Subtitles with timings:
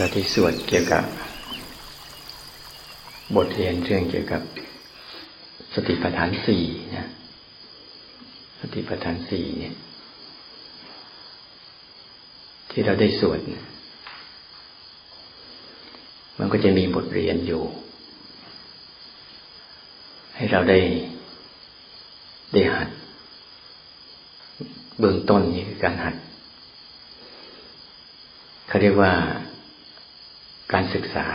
[0.00, 1.04] เราที่สวดเกี่ยวกับ
[3.36, 4.42] บทเรียนเรื่องเกี่ยวกับ
[5.74, 6.62] สติปัฏฐานสี่
[6.96, 7.08] นะ
[8.60, 9.74] สติปัฏฐานสี่เนี่ย
[12.70, 13.38] ที่เราได้สวด
[16.38, 17.62] มันก็จะมีบทเรียนอยู่
[20.36, 20.80] ให้เราได้
[22.52, 22.88] ได้หัด
[24.98, 26.14] เบื้องต้นนี่คือการหัด
[28.68, 29.12] เขาเรียกว่า
[30.72, 31.28] การศึกษา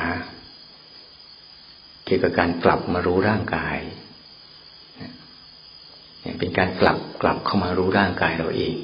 [2.06, 3.78] เกี่ยวกับการกลับมารู้ร่างกาย
[6.40, 8.76] เป็นการกลับกลับเข้ามารู้ร่างกายเราเอง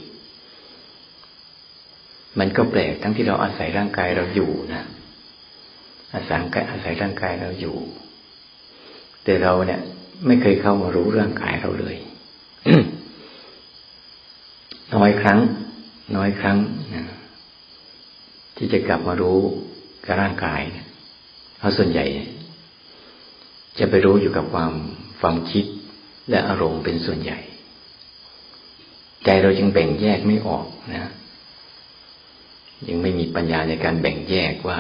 [2.40, 4.84] มันก็แปลกทั้งที่เราอาศัยร่างกายเราอยู่นะ
[6.14, 6.42] อาศัย
[6.72, 7.78] อาศัยร่างกายเราอยู่
[9.24, 9.82] แต่เราเนี่ย
[10.28, 11.98] ไม่เคยเข้ามารู้ร่างกายเราเลย
[14.96, 15.40] น้อยครั้ง
[16.16, 16.58] น้อยครั้ง
[16.96, 17.06] นะ
[18.58, 19.42] ที่จะกลับมารู้
[20.06, 20.62] กับร่างกาย
[21.58, 22.06] เพราส่วนใหญ่
[23.80, 24.72] จะไปรู้อยู่กับความ
[25.20, 25.66] ความคิด
[26.30, 27.40] และอารมณ์เป็นส่วนใหญ่
[29.26, 31.12] ใจเราจึงแบ่งแยกไม่ออกนะ
[32.88, 34.80] ยังไม่มีปัญญาในการแบ่งแยกว่า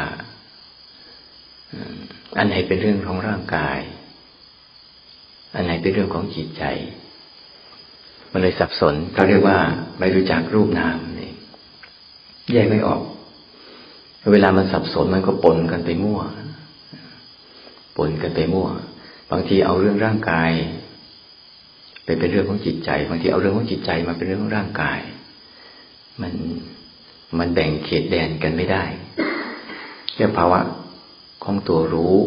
[2.38, 3.80] อันไหนเป็นเรื่องของร่างกาย
[5.56, 6.63] อันไหนเป็นเรื่องของจิตใจ
[8.31, 9.59] มันเลยสับสนเขาเรียกว่า
[10.00, 11.31] ไม่รู้จักรูปนามนี่
[12.53, 13.02] แยกไม่ออก
[14.31, 16.22] เวลามันสับสนมันก็ปนกันไปมั่ว
[17.97, 18.67] ปนกันไปมั่ว
[19.31, 20.52] บางทีเอาเรื่องร่างกาย
[22.05, 25.00] ไปเป็นเรื่องของจิตใจ บางทีเอาเรื่องของจิตใจมาเป็นเรื่องของร่างกาย
[26.22, 26.33] มัน
[27.38, 28.83] มันแบ่งเขตแดนกันไม่ได้
[30.13, 30.59] แค่ภาวะ
[31.44, 32.17] ของตัวรู้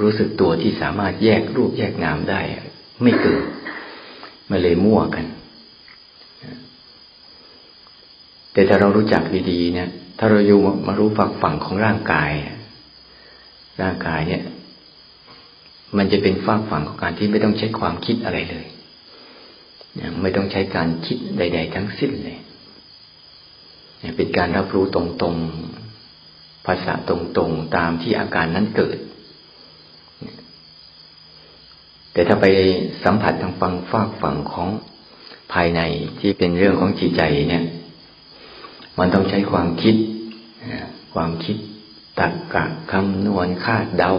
[0.00, 2.40] รู้สึกตัวที่สามารถแยกรูปแยกนามได้
[3.02, 3.42] ไม่เกิด
[4.50, 5.24] มันเลยมั่วกัน
[8.54, 9.88] แต่ถ้าเรารู้จักดีๆเนี่ย
[10.18, 12.30] ถ้าเราอยู่มารู้ฝักฝั่งของร่างกาย
[13.82, 14.42] ร่างกายเนี่ย
[15.96, 18.66] มันจะเป็นฝากฝั่งของการที่ไม่ต้องใช้ความคิดอะไรเลย
[20.22, 22.38] ไม่ต้องใช้การคิดใด ๆ ทั้งสิ้นเลย
[24.16, 28.98] เป็นการรับรู้ตรงๆ ภาษาตรงๆ ตามที่อาการนั้นเกิด
[32.12, 32.46] แต่ถ้าไป
[33.04, 34.68] สัมผัสทางฟังฝากฝั่งของ
[35.52, 35.80] ภายใน
[36.20, 37.64] ที่เป็นเรื่องของจิตใจเนี่ย
[38.98, 39.96] มันต้องใช้ความคิด
[41.14, 41.56] ความคิด
[42.20, 44.12] ตักกะคำนวณคาดเดา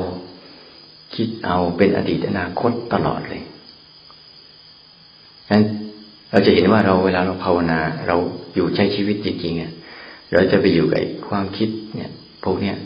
[1.15, 3.43] คิดเอาเป็นอดีตอนาคตตลอดเลย
[5.51, 5.63] นั้น
[6.29, 8.17] เราจะเห็นว่าเราเวลาเราภาวนา เรา
[8.53, 9.73] อยู่ใช้ชีวิตจริงๆเนี่ย
[10.33, 12.11] เราจะไปอยู่กับความคิดเนี่ย
[12.43, 12.77] พวกเนี้ย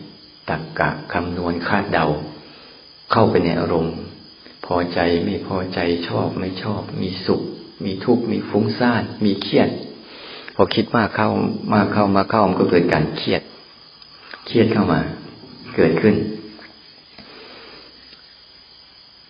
[0.49, 2.05] ตักกะคำนวณคาดเดา
[3.11, 3.95] เข้าไปในอารมณ์
[4.65, 7.41] พอใจไม่พอใจชอบไม่ชอบ มีสุข
[7.85, 9.69] มีทุกข์มีฟุ้งซ่านมีเครียด
[10.61, 11.29] อคิดมากเข้า
[11.73, 13.41] มากเข้ามาเข้ามันก็เกิดการเครียด
[14.45, 14.99] เครียดเข้ามา
[15.75, 16.15] เกิดขึ้น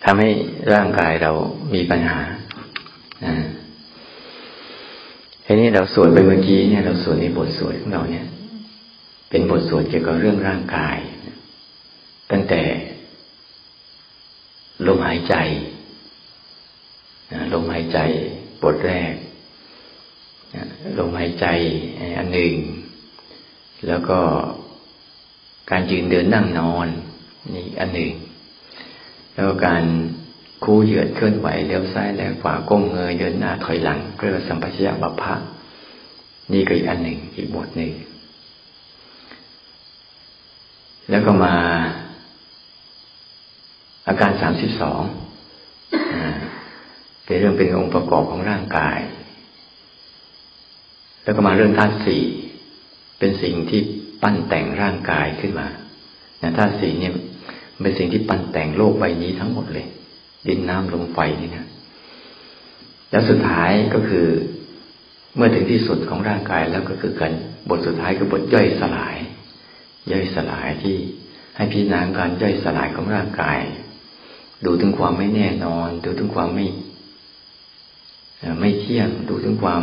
[0.04, 0.30] ทำให้
[0.72, 1.32] ร่างกายเรา
[1.74, 2.18] มีปัญหา
[5.44, 8.26] ทีนี้เราสวดไปเมื่อกี้เนี่ยเราสวดในบทสวดของเราเนี่ย
[9.30, 10.96] เป็นบทสวดเกี่ยวกับเรื่องร่างกาย
[12.30, 12.62] ตั้งแต่
[14.86, 15.34] ลมหายใจ
[17.52, 17.98] ลมหายใจ
[18.62, 19.12] บทแรก
[20.98, 21.46] ลมหายใจ
[22.18, 22.54] อันหนึ่ง
[23.88, 24.18] แล้วก็
[25.70, 26.88] การยืนเดินนั่งนอน
[27.54, 28.10] นี่อันหนึ่ง
[29.34, 29.82] แล้วการ
[30.64, 35.34] คู่เหยียดเคลื่อนไหวเลี้ยวซ้ายแลขวาก้มเงยเดินหน้าถอยหลังเรียกว่าสัมปชัญญะบัพพะ
[36.52, 37.92] นี่ก็อีกอันหนึ่งอีกบทหนึ่ง
[41.10, 41.54] แล้วก็มา
[44.08, 45.02] อาการสามสิบสอง
[47.24, 48.98] เป็นเรื่องเป็นองค์ประกอบของร่างกาย
[51.24, 52.22] แล้วก็มาเรื่องธาตุสี่
[53.18, 53.80] เป็นสิ่งที่
[54.22, 55.66] ปั้นแต่งร่างกายขึ้นมา
[56.58, 57.12] ธาตุสี่เนี่ย
[57.82, 59.86] เป็นสิ่งที่ปั้นแต่งโลกใบนี้ทั้งหมดเลย
[60.48, 61.66] ดินน้ำลมไฟนี่นะ
[63.10, 64.26] แล้วสุดท้ายก็คือ
[65.36, 67.32] เมื่อถึงที่สุดของร่างกายแล้วก็คือกัน
[67.68, 69.16] บทสุดท้ายคือบทย่อยสลาย
[70.12, 70.96] ย่อยสลายที่
[71.56, 73.58] ให้พี่นาการย่อยสลายของร่างกาย
[74.64, 76.66] ดูถึงความไม่แน่นอน ดูถึงความไม่
[78.60, 79.82] ไม่เที่ยง ดูถึงความ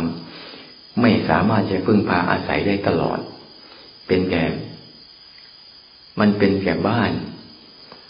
[1.00, 3.18] ไม่สามารถจะพึ่งพาอาศัยได้ตลอด
[4.06, 4.44] เป็นแก่
[6.20, 7.12] มันเป็นแก่บ้าน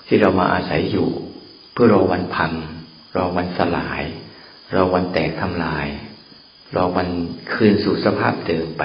[0.06, 1.08] ที่เรามาอาศัยอยู่
[1.72, 2.52] เพื่อรอวันพัง
[3.16, 4.02] รอวันสลาย
[4.74, 5.86] รอวันแตกทำลาย
[6.74, 7.08] รอวัน
[7.52, 8.82] คืนสู่สภาพเดิมไป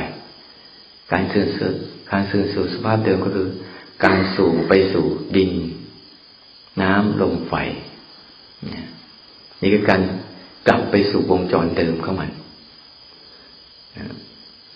[1.11, 1.69] การคืนสู่
[2.11, 3.49] การคืนสู่สภาพเดิมก็คือ
[4.05, 5.05] การสู่ไปสู่
[5.35, 5.51] ดิน
[6.81, 7.53] น้ำลมไฟ
[9.61, 10.01] นี่คือการ
[10.67, 12.31] กลับไปสู่วงจรเดิมของมัน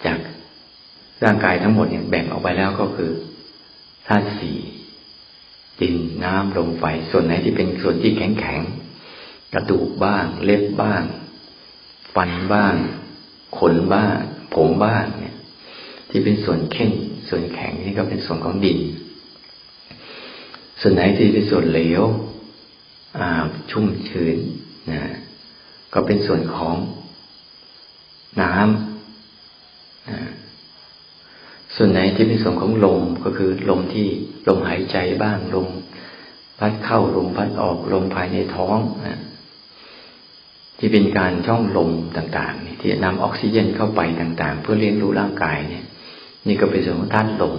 [0.05, 0.19] จาก
[1.23, 3.11] ร่างกายทั้งหมดเนี่ยแบ่งออกไปแล้วก็คือ
[4.07, 4.57] ธาตุสี่
[5.79, 8.61] ดินน้ำลมไฟส่วนไหนที่เป็นส่วนที่แข็งแข็ง
[9.53, 11.03] กระดูกบ้าง เล็บบ้าง
[12.15, 12.75] ฟันบ้าง
[13.57, 14.17] ขนบ้าง
[14.53, 15.35] ผมบ้างเนี่ย
[16.09, 16.91] ที่เป็นส่วนเข้ม
[17.29, 18.79] ส่วนแข็งนี่ก็เป็นส่วนของดิน
[20.81, 22.03] ส่วนไหนที่เป็นส่วนเหลว
[23.19, 23.29] อ่า
[23.71, 24.37] ชุ่มชื้น
[24.91, 25.01] นะ
[25.93, 26.75] ก็เป็นส่วนของ
[28.41, 28.96] น้ำ
[31.75, 34.07] ส่วนไหนที่เป็นส่วนของลมก็คือลมที่
[34.47, 35.67] ลมหายใจบ้างลม
[36.59, 39.21] พัดเข้าลมพัดออกลมภายในท้องนะ
[40.77, 45.85] ที่เป็นการช่องลมต่างๆที่นำออกซิเจนเข้าไปต่าง ๆ เพื่อเลี้ยงดูร่างกายเนี่ย
[46.47, 47.55] นี่ก็เป็นส่วนของธาตุลม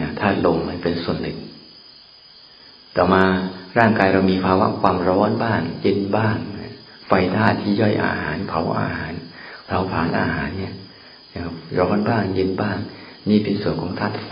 [0.00, 1.38] นะธาตุลมมันเป็นส่วนหนึ่ง
[2.96, 3.22] ต่อมา
[3.78, 6.36] ร่างกายเรามีภาวะความร้อนบ้างเย็นบ้าง
[7.06, 9.12] ไฟธาตุที่ย่อยอาหารเผาอาหาร
[9.66, 10.74] เผาผลาญอาหารเนี่ย
[11.78, 12.78] ร้อนบ้างเย็นบ้าง
[13.30, 14.30] นี่เป็นส่วนของธาตุไฟ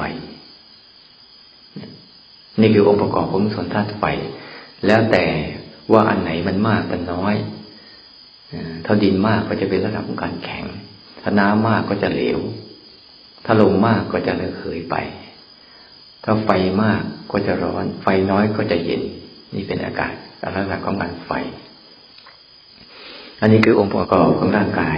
[2.60, 4.04] นี่คือองค์ประกอบของส่วนธาตุไฟ
[4.86, 5.26] แล้วแต่
[5.92, 7.34] ว่าอันไหนมันมากมันน้อย
[8.84, 10.64] ถ้าดินมากก็จะเป็นระดับของการแข็ง
[11.22, 12.40] ถ้าน้ำมากก็จะเหลว
[13.44, 14.96] ถ้าลมมากก็จะระเหยไป
[16.24, 16.50] ถ้าไฟ
[16.82, 17.02] มาก
[17.32, 19.02] ก็จะร้อน ไฟน้อยก็จะเย็น
[19.54, 20.12] นี่เป็นอากาศ
[20.42, 21.30] ลักษณะของการไฟ
[23.40, 24.96] อันนี้คือองค์ประกอบของร่างกาย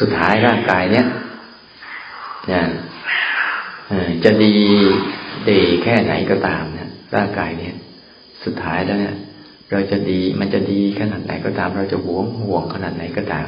[0.00, 1.06] สุดท้ายร่างกายเนี้ย
[2.52, 2.62] นะ
[4.24, 4.54] จะดี
[5.48, 7.74] ดีแค่ไหนก็ตามนะร่างกายเนี้ย
[8.44, 9.16] สุดท้ายแล้วเนี่ย
[9.72, 13.46] เราจะดีมันจะดีขนาดไหนก็ตาม เราจะหวงห่วงขนาดไหนก็ตาม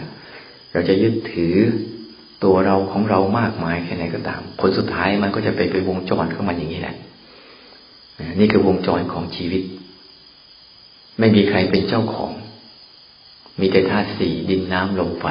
[0.73, 1.57] เราจะยึดถือ
[2.45, 6.97] ตัวเราของเรามากมายแค่ไหนก็ตาม ผลสุดท้ายมันก็จะไปเป็นวงจรเของมันอย่างนี้แหละ
[8.41, 9.63] นี่คือวงจรของชีวิต
[11.19, 12.33] ไม่มีใครเป็นเจ้าของ
[13.61, 15.27] มีแต่ธาตุสี่ดินน้ำลมไฟ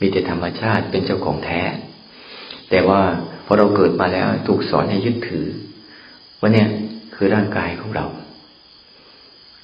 [0.00, 1.60] มีแต่ธรรมชาติเป็นเจ้าของแท้
[2.70, 3.00] แต่ว่า
[3.46, 5.46] พอเราเกิดมาแล้วถูกสอนให้ยึดถือ
[6.40, 6.68] ว่าเนี่ย
[7.14, 8.06] คือร่างกายของเรา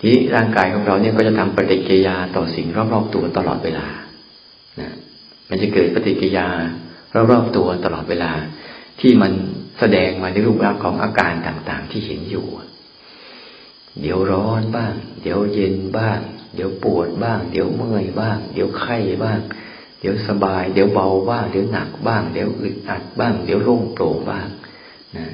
[0.01, 3.87] ที่ร่างกายของเราเนี่ยก็จะทำปฏิกิริยาต่อสิ่งรอบๆตัวตลอดเวลา
[4.81, 4.95] นะ
[5.49, 6.47] มันจะเกิดปฏิกิริยา
[7.31, 8.33] รอบๆตัวตลอดเวลา
[9.01, 9.33] ที่มัน
[9.79, 12.47] แสดงมาในรูปร่างของอาการต่างๆ ที่เห็นอยู่
[14.01, 14.93] เดี๋ยวร้อนบ้าง
[15.23, 16.19] เดี๋ยวเย็นบ้าง
[16.55, 19.41] เดี๋ยวปวดบ้าง เดี๋ยวเมื่อยบ้าง เดี๋ยวไข้บ้าง
[20.01, 24.47] เดี๋ยวสบาย เดี๋ยวเบาบ้างเดี๋ยวหนักบ้าง เดี๋ยวอึดอัดบ้าง เดี๋ยวโล่งโปร่งบ้าง
[25.17, 25.27] นะ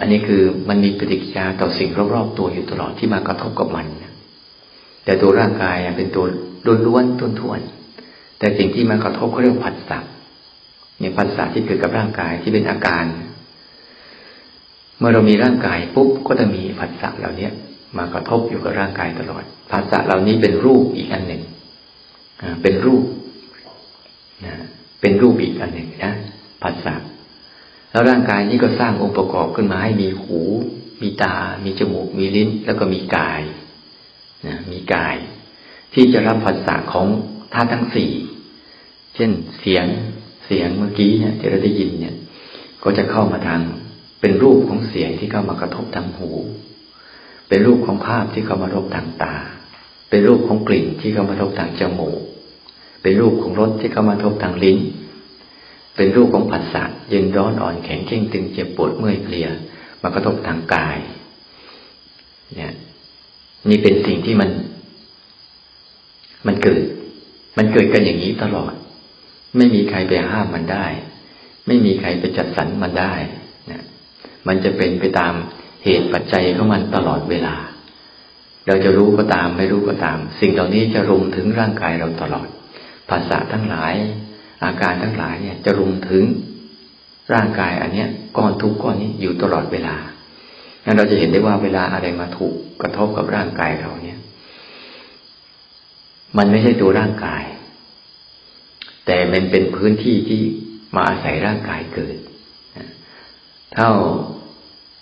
[0.00, 3.86] อันนี้คือมันมีปฏิกิริยาต่อสิ่งรอบๆตัวอยู่ตลอดที่มากระทบกับมัน
[5.04, 6.24] แต่ตัวร่างกายเป็นตัว
[6.86, 7.60] ล้วนๆท้วน
[8.38, 9.98] แต่สิ่งที่มากระทบเขาเรียกผัสสะ
[10.98, 13.04] เนี่ยผัสสะที่เกิดกับร่างกายที่เป็นอาการ
[14.98, 17.48] เมื่อเรามีร่างกายปุ๊บก็จะมีผัสสะเหล่านี้
[17.96, 21.42] มากระทบอยู่กับร่างกายตลอดผัสสะเหล่านี้เป็นรูปอีกอันหนึ่ง
[22.62, 23.02] เป็นรูป
[24.46, 24.54] นะ
[25.00, 26.12] เป็นรูปอีกอันหนึ่งนะ
[26.62, 26.94] ผัสสะ
[27.90, 30.40] แล้วร่างกายนี้ก็สร้างองค์ประกอบขึ้นมาให้มีหู
[31.02, 33.42] มีตา มีจมูก มีลิ้น แล้วก็มีกาย
[34.46, 35.16] นะมีกาย
[35.94, 37.06] ที่จะรับภาษาของ
[37.52, 38.12] ธาตุทั้งสี่
[39.14, 39.86] เช่นเสียง
[40.46, 42.16] เสียงเมื่อกี้เนี่ยที่เราได้ยินเนี่ย
[42.82, 43.60] ก็จะเข้ามาทาง
[44.20, 46.30] เป็นรูปของเสียงที่เข้ามากระทบทางหู
[47.48, 49.36] เป็นรูปของภาพที่เข้ามากระทบทางตา
[50.10, 52.20] เป็นรูปของกลิ่นที่เข้ามากระทบทางจมูก
[53.02, 54.78] เป็นรูปของรสที่เข้ามากระทบทางลิ้น
[55.96, 59.48] เป็นรูปของผัสสะเย็นร้อนอ่อนแข็งเข่งตึงเจ็บปวดเมื่อยเพลีย
[60.02, 60.98] มากระทบทางกาย
[62.54, 62.72] เนี่ย
[63.68, 64.50] นี่เป็นสิ่งที่มัน
[66.46, 66.82] มันเกิด
[67.58, 68.72] มันเกิดกันอย่างนี้ตลอด
[69.56, 70.86] ไม่มีใครไปห้ามมันได้
[71.66, 73.14] ไม่มีใครไปจัดสรรมันได้
[73.70, 73.82] นะ
[74.46, 75.32] มันจะเป็นไปตาม
[75.84, 77.56] เหตุปัจจัยของมันตลอดเวลา
[78.66, 82.48] เราจะรู้ก็ตามไม่รู้ก็ตาม สิ่งเหล่านี้จะรุมถึงร่างกายเราตลอด
[83.12, 83.94] ภาษาทั้งหลาย
[84.64, 86.24] อาการทั้งหลายเนี่ยจะรุมถึง
[87.32, 89.96] ร่างกายอันเนี้ยก้อนทุกก้อนนี้อยู่ตลอดเวลา
[90.84, 94.18] งั้นเราจะเห็นได้ว่าเวลาอะไรมาถูกกระทบกับร่างกายเราเนี่ย
[96.38, 97.44] มันไม่ใช่ตัวร่างกาย
[99.06, 100.40] แต่มันเป็นพื้นที่ที่
[100.94, 102.16] มาอาศัยร่างกายเกิด
[103.74, 103.92] เท่า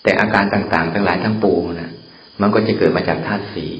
[0.02, 1.92] แต่อาการต่างๆ ทั้งหลายทั้งปวงนะ
[2.40, 3.72] มันก็จะเกิดมาจากธาตุสี่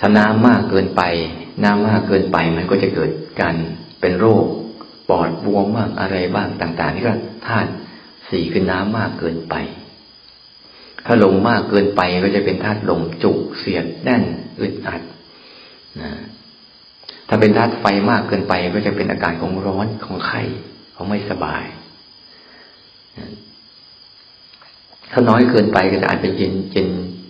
[0.00, 1.02] ถ้าน้ำมากเกินไป
[1.64, 3.10] น้ำมากเกินไปมันก็จะเกิด
[3.40, 3.54] การ
[4.00, 4.44] เป็นโรค
[5.08, 7.14] ปอดบวมบ้างอะไรบ้างต่าง ๆ นี่ก็
[7.46, 7.70] ธาตุ
[8.30, 9.54] สี่คือน้ำมากเกินไป
[11.06, 14.22] ถ้าลมมากเกินไปก็จะเป็นธาตุลมจุกเสียดแน่น
[14.60, 15.02] อึดอัด
[16.00, 16.10] นะ
[17.28, 20.42] ถ้าเป็นธาตุไฟมากเกินไปก็จะเป็นอาการของร้อนของไข้
[20.94, 21.64] ของไม่สบาย
[25.10, 26.88] ถ้าน้อยเกินไปก็จะอาจจะเย็นเย็น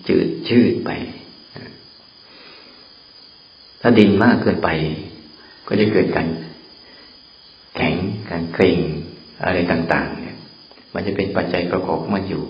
[0.08, 0.90] จืดชืดไป
[3.88, 4.68] ถ้าดินมากเกินไป
[5.68, 6.28] ก็จะเกิดการ
[7.76, 7.94] แข็ง
[8.30, 8.78] การเกร็ง
[9.44, 10.36] อะไรต่างๆ เนี่ย
[10.94, 12.42] มันจะเป็นปัจจัยประกอบมันอยู่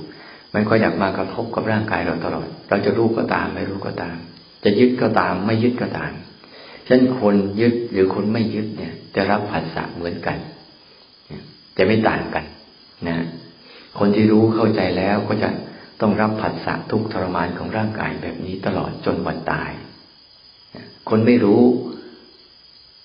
[0.54, 4.16] มันก็อยากมากระทบกับร่างกายเราตลอด เราจะรู้ก็ตามไม่รู้ก็ตาม
[4.64, 6.12] จะยึดก็ตามไม่ยึดก็ตาม
[6.86, 10.38] ฉะนั้นคนยึดหรือคนไม่ยึดเนี่ยจะรับผัสสะเหมือนกัน
[11.76, 12.44] จะไม่ต่างกัน
[13.06, 13.16] นะ
[13.98, 15.48] คนที่รู้เข้าใจแล้วก็จะ
[16.00, 19.72] ต้องรับผัสสะทุกทรมานของร่างกายแบบนี้ตลอดจนวันตาย
[21.08, 21.62] คนไม่รู้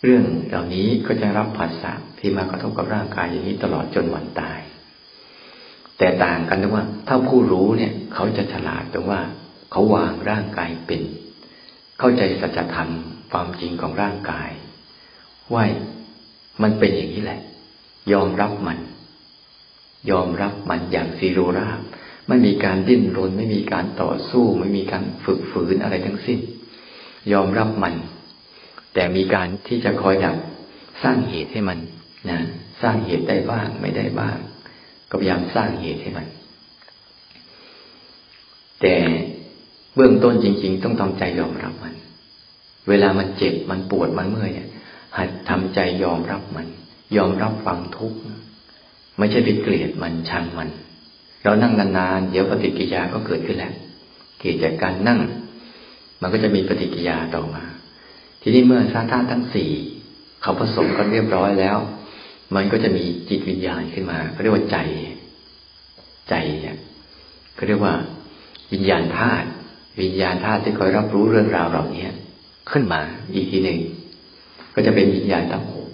[0.03, 4.59] เรื่องเหล่านี้ก็จะรับผัสสะที่มากระทบกับร่างกายอย่างนี้ตลอดจนวันตาย
[5.97, 9.21] แต่ต่างกันตรงว่า ถ้าผู้รู้เนี่ย เขาจะฉลาดตรงว่า
[9.71, 11.01] เขาวางร่างกายเป็น
[11.99, 12.89] เข้าใจสัจธรรม
[13.31, 14.49] ความจริงของร่างกาย
[15.53, 15.63] ว่า
[16.61, 17.41] มันเป็นอย่างนี้แหละ
[18.13, 18.79] ยอมรับมัน
[20.11, 21.79] ยอมรับมันอย่างซีโรราบ
[22.27, 26.39] ไม่มีการดิ้นรน ไม่มีการต่อสู้ ไม่มีการฝึกฝืนอะไรทั้งสิ้น
[27.33, 27.93] ยอมรับมัน
[28.93, 30.37] แต่มีการที่จะคอยดัก
[31.03, 31.79] สร้างเหตุให้มัน
[32.29, 32.39] นะ
[32.81, 34.37] สร้างเหตุได้บ้างไม่ได้บ้าง
[35.09, 36.27] ก็พยายามสร้างเหตุให้มัน
[38.81, 38.95] แต่
[39.95, 41.95] เบื้องต้นจริง ๆ ต้องทำใจยอมรับมัน
[42.89, 44.51] เวลามันเจ็บมันปวดมันเมื่อย
[45.17, 46.67] หัดทำใจยอมรับมัน
[47.17, 48.17] ยอมรับความทุกข์
[49.17, 50.69] ไม่ใช่ไปเกลียดมันชังมัน
[51.43, 53.73] เรานั่งนานๆเดี๋ยวปฏิกิริยาก็เกิดขึ้นแล้ว
[54.39, 55.19] เกิดจากการนั่ง
[56.21, 57.63] มันก็จะมีปฏิกิริยาต่อมา
[58.41, 59.71] ทีนี้เมื่อธาตุทั้งสี่
[60.41, 61.77] เขาผสมกันเรียบร้อยแล้ว
[62.55, 64.77] มันก็จะมีจิตวิญญาณขึ้นมาเขาเรียกว่าใจ
[66.29, 66.77] ใจเนี่ย
[67.55, 67.93] เขาเรียกว่า
[68.71, 69.47] วิญญาณธาตุ
[70.01, 72.07] วิญญาณธาตุที่คอยรับรู้เรื่องราวเหล่านี้
[72.71, 73.01] ขึ้นมา
[73.33, 73.79] อีกทีหนึ่ง
[74.73, 75.87] ก็จะเป็นวิญญาณทั้งหก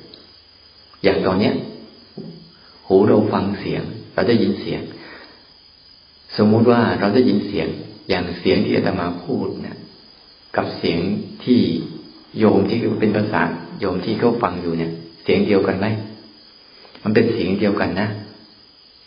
[1.03, 1.53] อย่างตอนเนี้ย
[2.87, 4.81] หูเราฟังเสียง เราได้ยินเสียง
[6.37, 7.67] สมมุติว่าเราได้ยินเสียง
[8.09, 9.77] อย่างเสียงที่อาตมาพูดเนี่ย
[10.57, 10.99] กับเสียง
[11.45, 11.59] ที่
[12.37, 13.41] โยมที่เป็นภาษา
[13.79, 14.91] โยมที่เขาฟังอยู่เนี่ย
[15.23, 15.87] เสียงเดียวกันไหม
[17.03, 18.07] มันเป็นเสียงเดียวกันนะ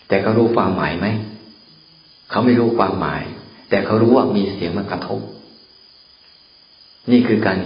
[0.08, 1.06] แต่เขารู้ความหมายไหม
[2.30, 3.22] เขาไม่รู้ความหมาย
[3.70, 5.20] แต่เขารู้ว่ามีเสียงมากระทบ
[7.10, 7.56] นี่คือการ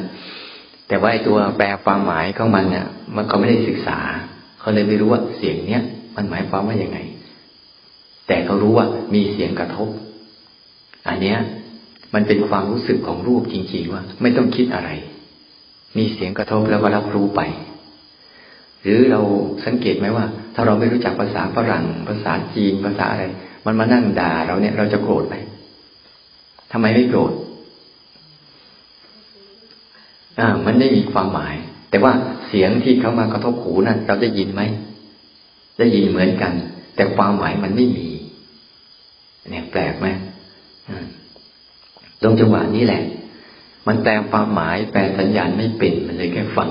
[0.89, 3.99] แต่ว่าไอ้ตัวแปลความหมายของมันเนี่ยมันเขาไม่ได้ศึกษา
[4.61, 5.83] เขาเลยไม่รู้ว่าเสียงเนี้ย
[6.17, 6.99] มันหมายความว่าอย่างไง
[8.29, 9.89] แต่เขารู้ว่ามีเสียงกระทบ
[11.09, 11.39] อันเนี้ย
[12.15, 14.91] มันเป็นความรู้สึกของรูปจริง ๆ ว่า ไม่ต้องคิดอะไร
[15.97, 17.41] มีเสียงกระทบแล้วก็รับรู้ไป
[18.83, 19.21] หรือเรา
[19.67, 23.25] สังเกตไหมว่า ถ้าเราไม่รู้จักภาษาฝรั่ง ภาษาจีนภาษาอะไร
[23.67, 25.35] มันมานั่งด่าเราเนี่ยเราจะโกรธไหม
[26.73, 27.33] ทำไมไม่โกรธ
[30.39, 31.55] อ่า มันไม่มีความหมาย
[31.91, 32.13] แต่ว่า
[32.47, 34.63] เสียงที่เขามากระทบหูนั้นเราจะยินไหม
[35.79, 36.53] ได้ยินเหมือนกัน
[36.97, 38.09] แต่ความหมายมันไม่มี
[39.51, 40.07] เนี่ยแปลกไหม
[42.25, 43.03] ตรงจังหวะนี้แหละ
[43.87, 46.69] มันแปลความหมายแปลสัญญาณไม่เป็น มันเลยแค่ฟัง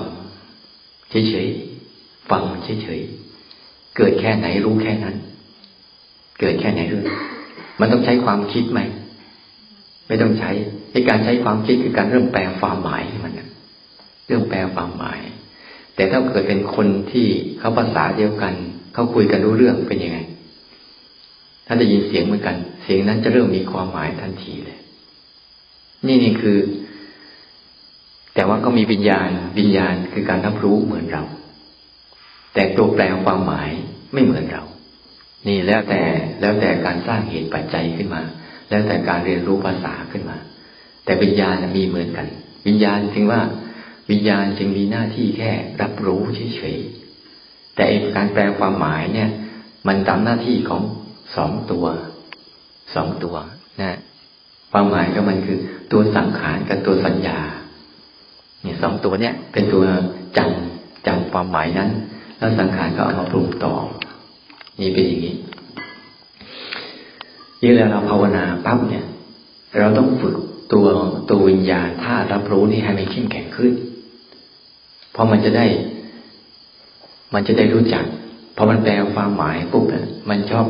[1.10, 5.16] เฉยๆฟังมันเฉยๆเกิดแค่ไหนรู้แค่นั้น
[6.40, 7.02] เกิดแค่ไหนรู้
[7.80, 8.80] มันต้องใช้ความคิดไหม
[10.08, 10.52] ไม่ต้องใช้
[10.92, 13.34] ในการใช้ความคิดคือการเริ่มแปลความหมายมัน
[14.26, 15.20] เรื่องแปลความหมาย
[15.96, 17.28] แต่ถ้าเกิดเป็นคนที่
[17.60, 18.54] เขาภาษาเดียวกัน
[18.94, 20.18] เขาคุยกันรู้เรื่องเป็นยังไง
[21.66, 24.80] ถ้าได้ยินเสียงเหมือนกัน เสียงนั้นจะเริ่มมีความหมายทันทีเลย
[26.08, 26.60] นี่นี่คือ
[28.36, 31.24] แต่ว่าก็มีวิญญาณ วิญญาณคือการรับรู้เหมือนเรา
[32.54, 33.70] แต่ตัวแปลความหมาย
[34.14, 34.64] ไม่เหมือนเรา
[35.48, 36.02] นี่แล้วแต่
[36.42, 38.22] แล้วแต่การสร้างเหตุปัจจัยขึ้นมา
[38.70, 40.38] แล้วแต่การเรียนรู้ภาษาขึ้นมา
[41.06, 42.28] แต่วิญญาณมีเหมือนกัน
[42.68, 43.42] วิญญาณจึงว่า
[44.12, 49.30] วิญญาณจึงมีหน้าที่แค่รับรู้เฉยๆแต่การแปลความหมายเนี่ย
[49.88, 50.84] มันทำหน้าที่ของ
[51.36, 51.86] สองตัว
[52.96, 53.36] สองตัว
[53.82, 53.98] นะ
[54.76, 55.58] ความหมายก็มันคือ
[55.92, 57.40] ตัวสังขารกับตัวสัญญา
[58.62, 59.84] เนี่ยสองตัวเนี้ยเป็นตัว
[60.38, 61.90] จำจำความหมายนั้น
[62.38, 63.74] แล้วสังขารก็เอามาปรุงต่อ
[64.82, 65.36] นี่เป็นอย่างนี้
[67.62, 69.06] ยิ่งเราภาวนาปั๊บเนี่ย
[69.78, 70.36] เราต้องฝึก
[70.74, 70.86] ตัว
[71.30, 73.74] ตัววิญญาณถ้ารับรู้นี่ให้มันเข้มแข็งขึ้น
[75.12, 75.66] เพราะมันจะได้
[77.34, 78.04] มันจะได้รู้จัก
[78.56, 80.66] พอมันแปลความหมายปุ๊บเนี่ยมันชอบ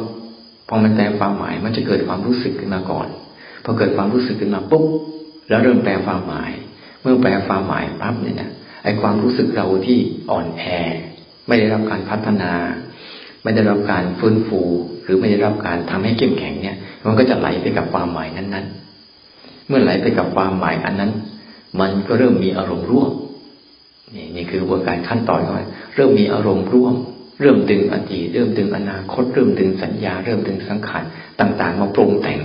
[0.67, 3.07] พอมันแปลความหมายมันจะเกิดความรู้สึกขึ้นมาก่อน
[3.63, 4.85] พอเกิดความรู้สึกขึ้นมาปุ๊บ
[5.49, 6.51] แล้วเริ่มแปลความหมาย
[7.01, 8.51] เมื่อแปลความหมายปั๊บเนี่ยนะ
[8.83, 9.97] ไอความรู้สึกเราที่
[10.31, 10.63] อ่อนแอ
[11.47, 12.51] ไม่ได้รับการพัฒนา
[13.43, 14.61] ไม่ได้รับการฟื้นฟู
[15.03, 21.11] หรือไม่ได้รับการทำให้เข้มแข็งเนี่ย มันก็จะไหลไปกับความหมายนั้นๆ เมื่อไหลไปกับความหมายอันนั้น
[21.79, 23.11] มันก็เริ่มมีอารมณ์ร่วม
[24.15, 26.95] นี่นี่คือกระบวนการขั้นตอนของมันเริ่มมีอารมณ์ร่วม
[27.41, 31.03] เริ่มดึงอดีตเริ่มดึงอนาคต เริ่มดึงสัญญา เริ่มดึงสังขาร
[31.39, 32.39] ต่าง ๆ มาปรุงแต่ง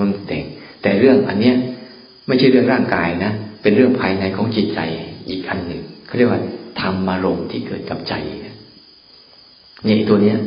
[0.00, 0.44] มึงแต่ง
[0.82, 1.56] แต่เรื่องอันเนี้ย
[2.26, 4.80] ไม่ใช่เรื่องร่างกายนะ เป็นเรื่องภายในของจิตใจ
[5.28, 6.40] อีกอันหนึ่งเขาเรียกว่า
[6.80, 10.38] ธรรมารมณ์ที่เกิดกับใจเนี่ยตัวเนี้ย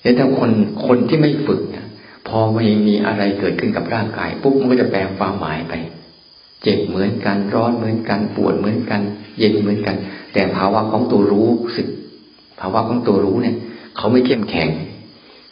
[0.00, 0.50] แต่คน
[0.86, 1.86] คนที่ไม่ฝึกเนี่ย
[2.28, 5.74] พอไม่มีอะไรเกิดขึ้นกับร่างกาย ปุ๊บมันก็จะแปลความหมายไป
[6.62, 9.00] เจ็บเหมือนกันร้อนเหมือนกันปวดเหมือนกัน
[9.38, 9.96] เย็นเหมือนกัน
[10.32, 11.86] แต่ภาวะของตัวรู้สึก
[12.60, 13.56] ภาวะของตัวรู้เนี่ย
[13.96, 14.68] เขาไม่เข้มแข็ง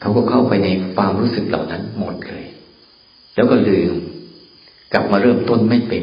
[0.00, 2.44] เขาก็เข้าไปในความรู้สึกเหล่านั้นหมดเลย
[3.34, 3.92] แล้วก็ลืม
[4.92, 6.02] กลับมาเริ่มต้นไม่เป็น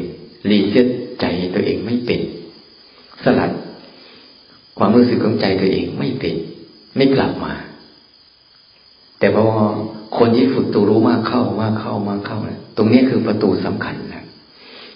[0.50, 0.86] รีเซ็ต
[1.20, 1.24] ใจ
[1.54, 2.20] ตัวเองไม่เป็น
[3.24, 3.50] สลัด
[4.78, 6.34] ความรู้สึกของใจตัวเองไม่เป็น
[6.96, 7.54] ไม่กลับมา
[9.18, 9.44] แต่พอ
[10.18, 14.24] คนที่ฝึกตัวรู้มากเข้ามากเข้ามากเข้านะตรงนี้คือประตูสำคัญนะ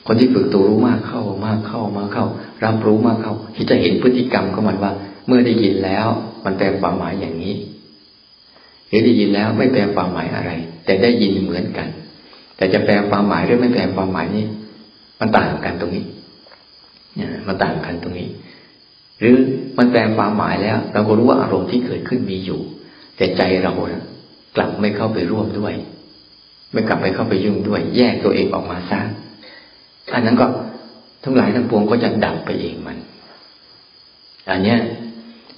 [0.07, 2.27] คนที่ฝึกตัวรู้มากเข้ามากเข้ามากเข้า
[2.65, 4.93] รับรู้มากเข้าที่จะเห็นพฤติกรรมของมันว่า
[5.27, 6.09] เมื่อได้ยินแล้ว
[6.45, 7.55] มันแปลความหมายอย่างนี้
[8.91, 10.51] หรือได้ยินแล้วไม่แปลความหมายอะไร
[10.85, 11.89] แต่ได้ยินเหมือนกัน
[12.57, 14.45] แต่จะแปลความหมายหรือไม่แปลความหมายนี้
[15.21, 16.05] มันต่างกันตรงนี้
[17.17, 18.29] เนี่ยมันต่างกันตรงนี้
[19.21, 19.35] หรือ
[19.79, 22.61] มันแปลความหมายแล้ว เราก็รู้ว่าอารมณ์ที่เกิดขึ้นมีอยู่
[23.17, 24.05] แต่ใจเรานะ
[24.57, 25.75] กลับไม่เข้าไปร่วมด้วย
[26.73, 29.01] ไม่กลับไปเข้าไปยุ่งด้วย แยกตัวเองออกมาซะ
[30.15, 30.47] อันนั้นก็
[31.25, 32.99] ทั้งหลายทั้งปวงก็จะดับไปเองมัน
[34.51, 34.79] อันเนี้ย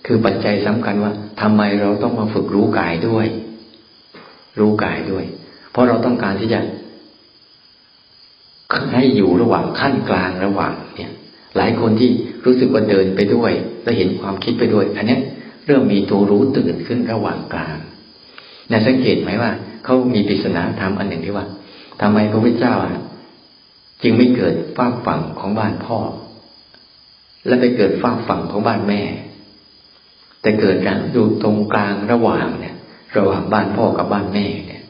[0.06, 3.26] คือปัจจัยสำคัญว่าทำไมเราต้องมาฝึกรู้กายด้วย
[4.59, 5.25] รู้กายด้วย
[5.71, 6.61] เพราะเราต้องการที่จะ
[8.92, 11.12] ให้อยู่ระหว่างขั้นกลางระหว่างเนี่ย
[11.56, 12.11] หลายคนที่
[12.44, 15.18] รู้สึกว่าเดินไปด้วย และเห็นความคิดไปด้วย อันนี้
[15.66, 17.76] เริ่มมีตัวรู้ตื่นขึ้นระหว่างกลาง
[18.71, 19.50] นะสังเกตไหมว่า
[19.85, 21.47] เขามีปริศนาธรรมอันหนึ่งที่ว่า
[22.00, 22.75] ทำไมพระพุทธเจ้า
[24.02, 25.99] จึงไม่เกิดฟากฝั่งของบ้านพ่อ
[27.47, 29.00] และไปเกิดฟากฝั่งของบ้านแม่
[30.42, 32.75] แต่เกิดกันอยู่ตรงกลางระหว่างเนี่ย
[33.16, 34.82] ระหว่างบ้านพ่อกับบ้านแม่เนี่ย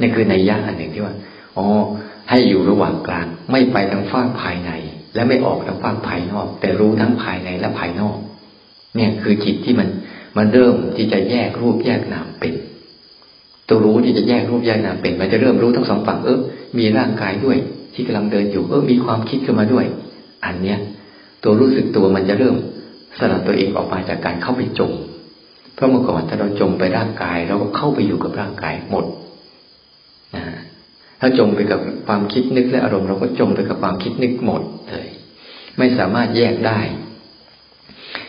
[0.00, 1.14] นี่คือในย่าอันหนึ่งที่ว่า
[1.56, 1.66] อ๋อ
[2.30, 4.70] ให้อยู่ระหว่างกลาง ไม่ไปทางฝ้าภายใน
[5.14, 8.16] และไม่ออกทางฝ้าภายนอก แต่รู้ทั้งภายในและภายนอก
[8.96, 9.88] เนี่ยคือจิตที่มัน
[10.36, 12.54] มันเริ่มที่จะแยกรูปแยกนามเป็น
[13.68, 16.38] ตัวรู้ที่จะแยกรูปแยกนามเป็น มันจะเริ่มรู้ทั้งสองฝั่งเออ
[16.78, 17.56] มีร่างกายด้วย
[17.94, 19.86] ที่กำลังเดินอยู่เออมีความคิดขึ้นมาด้วย
[20.44, 20.78] อันเนี้ย
[21.42, 22.56] ตัวรู้สึกตัวมันจะเริ่ม
[23.18, 24.92] สลัดตัวเองออกมาจากการเข้าไปจม
[25.74, 29.04] เพราะเมื่อก่อนถ้าเราจมไปร่างกายเราก็เข้าไปอยู่กับร่างกายหมด
[30.36, 30.44] นะ
[31.20, 35.08] ถ้าจมไปกับความคิดนึกและอารมณ์เราก็จมไปกับความคิดนึกหมดเลย
[35.78, 36.80] ไม่สามารถแยกได้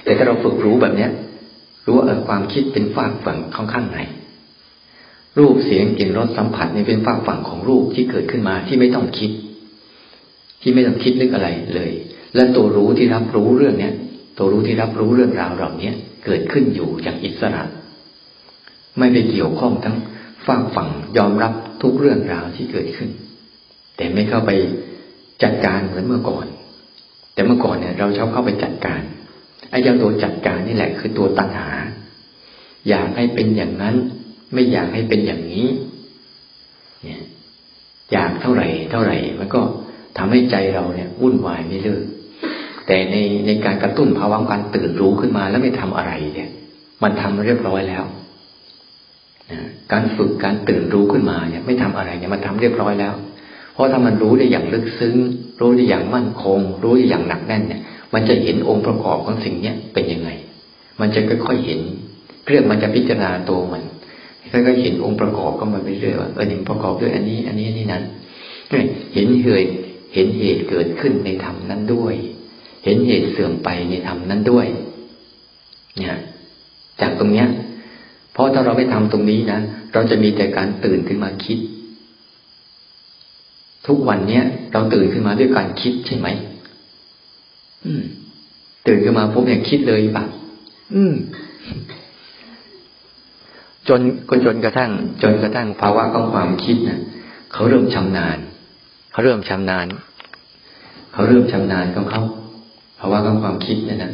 [0.03, 1.11] แต่ถ้าเราฝึกรู้แบบเนี้ย
[1.85, 3.99] รู้ว่าเออความคิดเป็นฝากฝั่งข้างข้างไหน
[5.39, 9.31] รูปเสียงกลิ่นรสสัมผัสนี่เป็นฝากฝั่งของรูปที่เกิดขึ้นมาที่ไม่ต้องคิด
[10.61, 11.91] ที่ไม่ต้องคิดนึกอะไรเลย
[12.35, 13.93] และตัวรู้ที่รับรู้เรื่องเนี้ย
[14.37, 15.91] ตัวรู้ที่รับรู้เรื่องราวเหล่านี้
[16.25, 17.63] เกิดขึ้นอยู่อย่างอิสระ
[18.97, 19.95] ไม่ไปเกี่ยวข้องทั้ง
[20.45, 23.09] ฝากฝั่งยอมรับทุกเรื่องราวที่เกิดขึ้น
[23.97, 24.51] แต่ไม่เข้าไป
[25.43, 26.45] จัดการเหมือนเมื่อก่อน
[27.33, 29.01] แต่เมื่อก่อนเนี่ยเราชอบเข้าไปจัดการ
[29.69, 31.69] ไอ้เจ้าตัวจัดการนี่แหละคือตัวตัณหา
[32.89, 33.95] อยากให้เป็นอย่างนั้น
[34.53, 35.67] ไม่อยากให้เป็นอย่างนี้
[37.03, 37.21] เนี่ย
[38.11, 39.61] อยากเท่าไหร่ เท่าไหร่มันก็
[40.17, 42.03] ทำให้ใจเราเนี่ยวุ่นวายไม่เลิก
[42.87, 43.15] แต่ใน
[43.45, 46.49] ในการกระตุ้นภาวะการตื่นรู้ขึ้นมาแล้วไม่ทำอะไรเนี่ย
[47.03, 48.03] มันทำเรียบร้อยแล้ว
[49.91, 53.13] การฝึกการตื่นรู้ขึ้นมาเนี่ย ไม่ทำอะไรเนี่ยมันทำเรียบร้อยแล้ว
[53.73, 55.15] เพราะถ้ามันรู้ได้อย่างลึกซึ้ง
[55.61, 57.81] รู้ได้อย่างมั่นคง รู้ได้อย่างหนักแน่นเนี่ย
[58.13, 60.29] มันจะเห็นองค์ประกอบของสิ่งเนี้ยเป็นยังไง
[61.01, 61.79] มันจะค่อยๆเห็น
[62.47, 63.83] เรื่องมันจะพิจารณาตัวมัน
[64.51, 68.03] ค่อยๆเห็นองค์ประกอบก็มาไปเรื่อยว่าเออหนึ่งประกอบด้วยอันนี้ อันนี้อันนี้นั้น
[69.13, 69.71] เห็นเหตุ
[70.13, 72.15] เห็นเหตุเกิดขึ้นในธรรมนั้นด้วย
[72.83, 74.67] เห็นเหตุเสื่อมไปในธรรมนั้นด้วย
[75.97, 76.17] เนี่ย
[77.01, 77.47] จากตรงเนี้ย
[78.33, 79.59] เพราะถ้าเราไม่ทำตรงนี้นะ
[79.93, 81.59] เราจะมีแต่การตื่นขึ้นมาคิด
[83.87, 86.27] ทุกวันเนี้ยเราตื่นขึ้นมาด้วยการคิดใช่ไหม
[87.85, 88.03] อืม
[88.87, 90.23] ตื่นขึ้นมาปุ๊บเนี่ยคิดเลยปะ
[90.95, 91.13] อืม
[93.87, 94.91] จนคนจนกระทั่ง
[95.23, 96.99] จนกระทั่งภาวะของความคิดนะ
[97.53, 98.37] เขาเริ่มชำนาญ
[99.11, 99.87] เขาเริ่มชำนาญ
[101.13, 102.21] เขาเริ่มชำนาญของเขา
[103.01, 104.13] ภาวะของความคิดเนี่ยนะ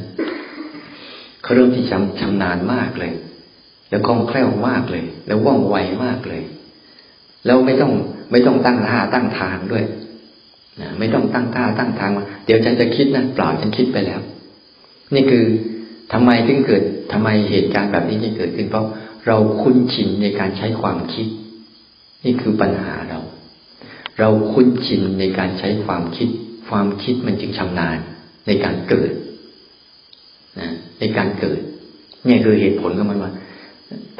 [1.43, 3.13] เขาเริ่มที่ชำชำนาญมากเลย
[3.89, 6.43] แล้วคล่องแคล่วมากเลย แล้วว่องไวมากเลย
[7.45, 7.91] แล้วไม่ต้อง
[8.31, 9.83] ไม่ต้องตั้งท่าตั้งทางด้วย
[10.81, 14.19] นะไม่ต้องตั้งท่าตั้งทางมาเดี๋ยวฉันจะคิดนะเปล่าฉันคิดไปแล้ว
[15.15, 15.45] นี่คือ
[16.13, 18.85] ทำไมถึงเกิดทำไมเหตุการณ์แบบนี้จึงเกิดขึ้นเพราะ
[19.27, 21.27] เราคุ้นชินในการใช้ความคิด
[22.25, 23.19] นี่คือปัญหาเรา
[24.19, 26.29] เราคุ้นชินในการใช้ความคิด
[26.69, 27.97] ความคิดมันจึงชำนาญ
[28.47, 29.11] ในการเกิด
[30.59, 30.67] นะ
[30.99, 31.59] ในการเกิด
[32.27, 33.31] นี่คือเหตุผลของมันว่า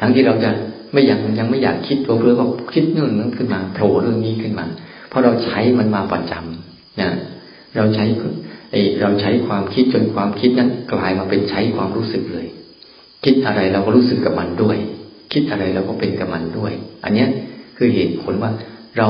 [0.00, 0.50] ทั้งที่เราจะ
[0.92, 4.66] ไม่อยากยังไม่อยากคิดตัวเพื่อก็คิดนู่นนั่นขึ้นมาโผล่เรื่องนี้ขึ้นมา
[5.08, 7.10] เพราะเราใช้มันมาประจำนะ
[7.76, 8.04] เราใช้
[8.70, 12.46] ไอเราใช้ความคิดจนความคิดนั้นกลายมาเป็นใช้ความรู้สึกเลย
[13.24, 14.78] คิดอะไรเราก็รู้สึกกับมันด้วย
[15.32, 16.72] คิดอะไรเราก็เป็นกับมันด้วย
[17.04, 17.28] อันเนี้ย
[17.76, 18.52] คือเหตุผลว่า
[18.98, 19.08] เรา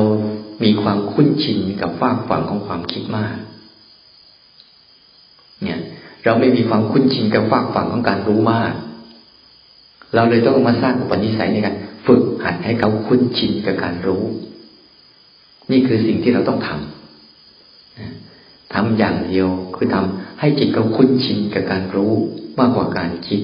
[0.65, 3.37] มีความคุ้นชินกับฝากฝังของความคิดมาก
[5.63, 5.79] เนี่ย
[6.25, 8.75] เราไม่มีความคุ้นชินกับฝากฝั่งของการรู้มาก
[10.15, 11.75] เราเลยต้องมาสร้างอุปนิสัยในการ
[12.07, 14.25] ฝึกหัดให้เขาคุ้นชินกับการรู้
[15.71, 22.13] นี่คือสิ่งที่เราต้องทำทำอย่างเดียวคือทำให้จิตเขาคุ้นชินกับการรู้
[22.59, 23.41] มากกว่าการคิด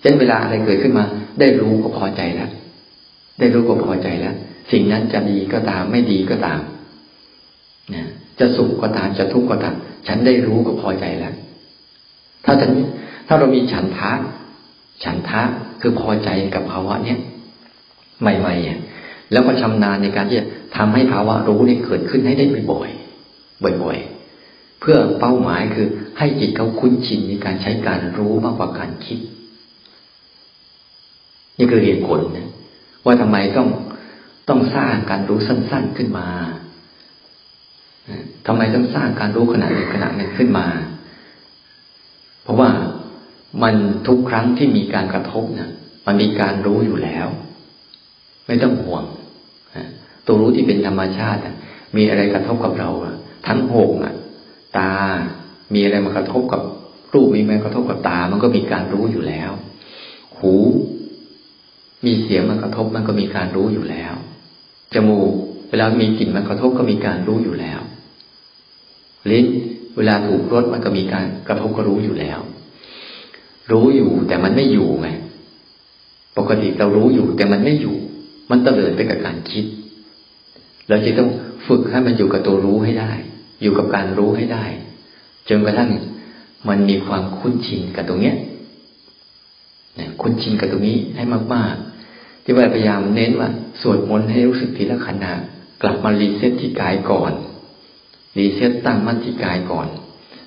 [0.00, 1.04] เช่นเวลาอะไรเกิดขึ้นมา
[1.40, 2.50] ได้รู้ก็พอใจแล้ว
[3.38, 4.34] ได้รู้ก็พอใจแล้ว
[4.72, 6.60] สิ่งนั้นจะดีก็ตามไม่ดีก็ตาม
[7.94, 9.74] นะจะสุขก็ตามจะทุกข์ก็ตาม
[10.06, 11.34] ฉันได้รู้ก็พอใจแล้ว
[12.44, 12.70] ถ้าฉัน
[13.26, 14.12] ถ้าเรามีฉันทะ
[15.04, 15.42] ฉันทะ
[15.80, 17.18] คือพอใจกับภาวะเนี้ย
[18.20, 25.86] ใหม่ๆแล้วก็ชำนาญในการที่จะทำให้ภาวะรู้นี่เกิดขึ้นให้ได้บ่อยๆบ่อยๆ เพื่อเป้าหมายคือ
[26.18, 29.18] ให้จิตเขาคุ้นชินในการใช้การรู้มากกว่าการคิด
[31.58, 32.48] นี่คือเหตุผลนะ
[33.04, 33.68] ว่าทำไมต้อง
[34.48, 36.26] ต้องสร้างการรู้สั้น ๆขึ้นมา
[38.46, 40.66] ทำไมต้องสร้างการรู้ขณะหนึ่งขณะหนึ่งขึ้นมา
[42.42, 42.70] เพราะว่า
[43.62, 43.74] มัน
[44.06, 45.70] ทุกครั้งที่มีการกระทบนะ
[46.06, 47.26] มันมีการรู้อยู่แล้ว
[48.46, 49.04] ไม่ต้องห่วง
[50.26, 51.40] ตัวรู้ที่เป็นธรรมชาติ
[51.96, 52.90] มีอะไรกระทบกับเรา
[53.48, 53.90] ทั้งหก
[54.78, 54.92] ตา
[55.74, 56.62] มีอะไรมากระทบกับ
[57.12, 59.50] รูปมีอะไรกระทบกับตา มันก็มีการรู้อยู่แล้ว
[60.38, 60.54] หู
[62.06, 64.14] มีเสียงมากระทบมันก็มีการรู้อยู่แล้ว
[64.94, 65.30] จมูก
[65.70, 67.80] เวลามีกลิ่นมากระทบก็มีการรู้อยู่แล้ว
[69.30, 69.46] ลิ้น
[69.96, 72.40] เวลาถูกรสมันก็มีการกระทบก็รู้อยู่แล้ว
[73.70, 75.08] รู้อยู่แต่มันไม่อยู่ไง
[76.38, 77.96] ปกติเรารู้อยู่แต่มันไม่อยู่
[78.50, 79.64] มันเตลิดไปกับการคิด
[80.88, 81.30] เราจะต้อง
[81.66, 83.12] ฝึกให้มันอยู่กับตัวรู้ให้ได้
[83.62, 84.64] อยู่กับการรู้ให้ได้
[85.48, 85.90] จนกระทั่ง
[86.68, 88.36] มันมีความคุ้นชินกับตรงเนี้ย
[90.20, 93.48] คุ้นชินกับตรงนี้ให้มากๆ ที่ว่าพยายามเน้นว่า
[93.80, 95.32] สวดมนต์ให้รู้สึกทีละขณะ
[95.82, 97.32] กลับมา reset ที่กายก่อน
[98.38, 99.86] reset ตั้งมั่นที่กายก่อน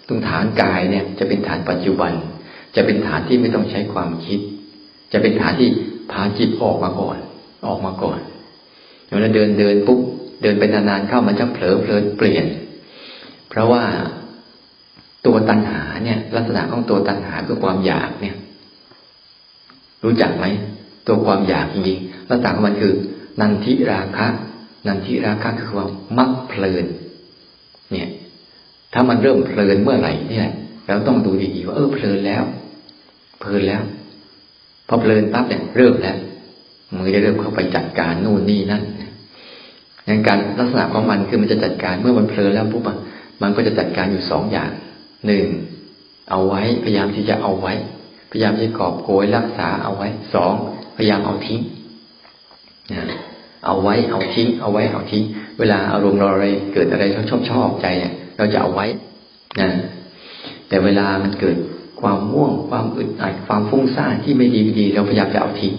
[0.08, 2.12] ตรงฐานกายเนี่ย จะเป็นฐานปัจจุบัน
[2.76, 4.40] จะเป็นฐานที่ไม่ต้องใช้ความคิด
[5.14, 5.70] จะเป็นฐานที่
[6.12, 7.18] พาจิตออกมาก่อน
[7.68, 8.20] ออกมาก่อน
[9.08, 10.00] เวลาเดินเดินปุ๊บ
[10.42, 12.46] เดินไปนานๆเข้ามันจะเผลอเพลินเปลี่ยน
[13.50, 13.84] เพราะว่า
[15.26, 18.36] ตัวตัณหาเนี่ย ลักษณะของตัวตัณหาคือความอยากเนี่ย
[20.04, 20.46] รู้จักไหม
[21.08, 22.94] ตัวความอยากจริงๆลักษณะของมันคือ
[23.42, 24.28] นันทิราคะ
[24.88, 26.86] นันทิราคะคือความมักเพลิน
[27.92, 28.08] เนี่ย
[28.94, 30.50] ถ้ามันเริ่มเพลินเมื่อไหร่เนี่ย
[30.88, 32.44] เราต้องดูดีๆว่าเออเพลินแล้ว
[33.40, 33.82] เพลินแล้ว
[34.88, 36.18] พอเพลินปั๊บเนี่ยเริ่มแล้ว
[36.98, 38.84] มือจะเริ่มเข้าไปจัดการนู่นนี่นั่น
[40.08, 42.84] งั้นการลักษณะของมันคือมันจะจัดการเมื่อมันเพลินแล้วปุ๊บ
[43.42, 44.72] มันก็จะจัดการอยู่สองอย่าง
[45.26, 45.46] หนึ่ง
[46.30, 47.74] เอาไว้พยายามที่จะเอาไว้
[48.32, 50.54] พยายามจะกอบโกยรักษาเอาไว้สอง
[50.98, 51.60] พยายามเอาทิ้ง
[53.66, 55.24] เอาไว้เอาทิ้ง เอาไว้เอาทิ้ง
[55.60, 58.86] เวลาอารมณ์เราอะไรเกิดอะไรชอบชอบชอบใจเนี่ยเราจะเอาไว้
[59.62, 59.70] นะ
[60.68, 61.58] แต่เวลามันเกิด
[62.02, 65.74] ความม่วง ความอึดอัดความฟุ้งซ่านที่ไม่ดีไม่ดีเราพยายามจะเอาทิ้ง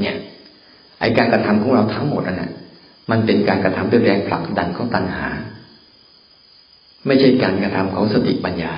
[0.00, 0.16] เนี่ย
[1.00, 2.52] ไอการกระทำของเราทั้งหมดนั่นแหะ
[3.10, 5.28] มันเป็นการกระทำด้วยแรงผลักดันของตัณหา
[7.06, 8.74] ไม่ใช่การกระทำของสติปัญญา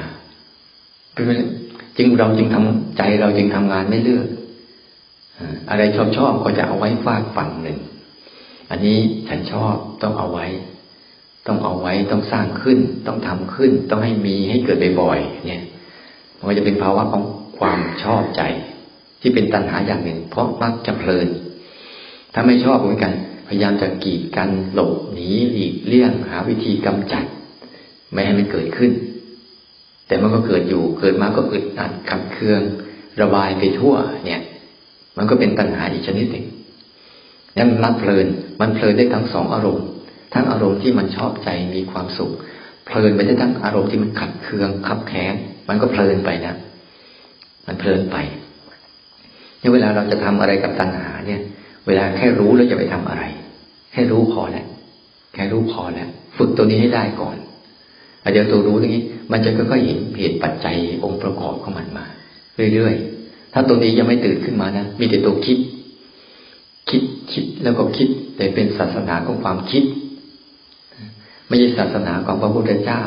[1.96, 4.26] จึงเราจึงทำใจเราจึงทำงานไม่เลือก
[5.70, 7.78] อะไรชอบชอบก็จะเอาไว้ฟาดฝั่งหนึ่ง
[8.70, 8.98] อันนี้
[9.28, 10.46] ฉันชอบต้องเอาไว้
[11.46, 15.62] ต้องเอาไว้ต้องสร้างขึ้น ต้องทำขึ้น ต้องให้มีให้เกิดบ่อยๆเนี่ย
[16.38, 17.22] มันก็จะเป็นภาวะของ
[17.58, 18.42] ความชอบใจ
[19.20, 21.28] ที่เป็นตัณหาอย่างหนึ่ง เพราะมักจะเพลิน
[22.34, 23.12] ถ้าไม่ชอบเหมือนกัน
[23.48, 27.24] พยายามจะกีดกันหลบหนีหลีกเลี่ยงหาวิธีกำจัด
[28.12, 28.92] ไม่ให้มันเกิดขึ้น
[30.06, 32.60] แต่มันก็เกิดอยู่เกิดมาก็อึดอัดขับเคือง
[33.20, 33.94] ระบายไปทั่ว
[34.26, 34.42] เนี่ย
[35.16, 36.46] มันก็เป็นตัณหาอีกชนิดหนึ่ง
[37.56, 38.26] นี่มันมักเพลิน
[38.60, 39.86] มันเพลินได้ทั้งสองอารมณ์
[40.34, 42.32] ทั้งอารมณ์ที่มันชอบใจมีความสุข
[42.86, 45.34] เพลินไปได้ทั้งอารมณ์ที่มันขัดเคืองขับแค้น
[45.68, 46.54] มันก็เพลินไปนะ
[47.66, 48.16] มันเพลินไป
[49.60, 51.40] นี่เวลาเราจะทำอะไรกับตัณหาเนี่ย
[51.86, 53.24] เวลาแค่รู้แล้วจะไปทำอะไร
[53.92, 54.66] แค่รู้พอแล้ว
[55.34, 57.36] แค่รู้พอแล้วฝึกตัวนี้ให้ได้ก่อน
[58.22, 62.06] อาจจะตัวรู้ตรงนี้ มันจะค่อยๆเห็นเหตุปัจจัยองค์ประกอบของมันมา
[62.74, 65.58] เรื่อยๆถ้าตัวนี้ยังไม่ตื่นขึ้นมานะมีแต่ตัวคิด
[66.90, 69.84] คิดคิดแล้วก็คิด แต่เป็นศาสนาของความคิด
[71.46, 73.02] ไม่ใช่ศาสนาของพระพุทธเจ้า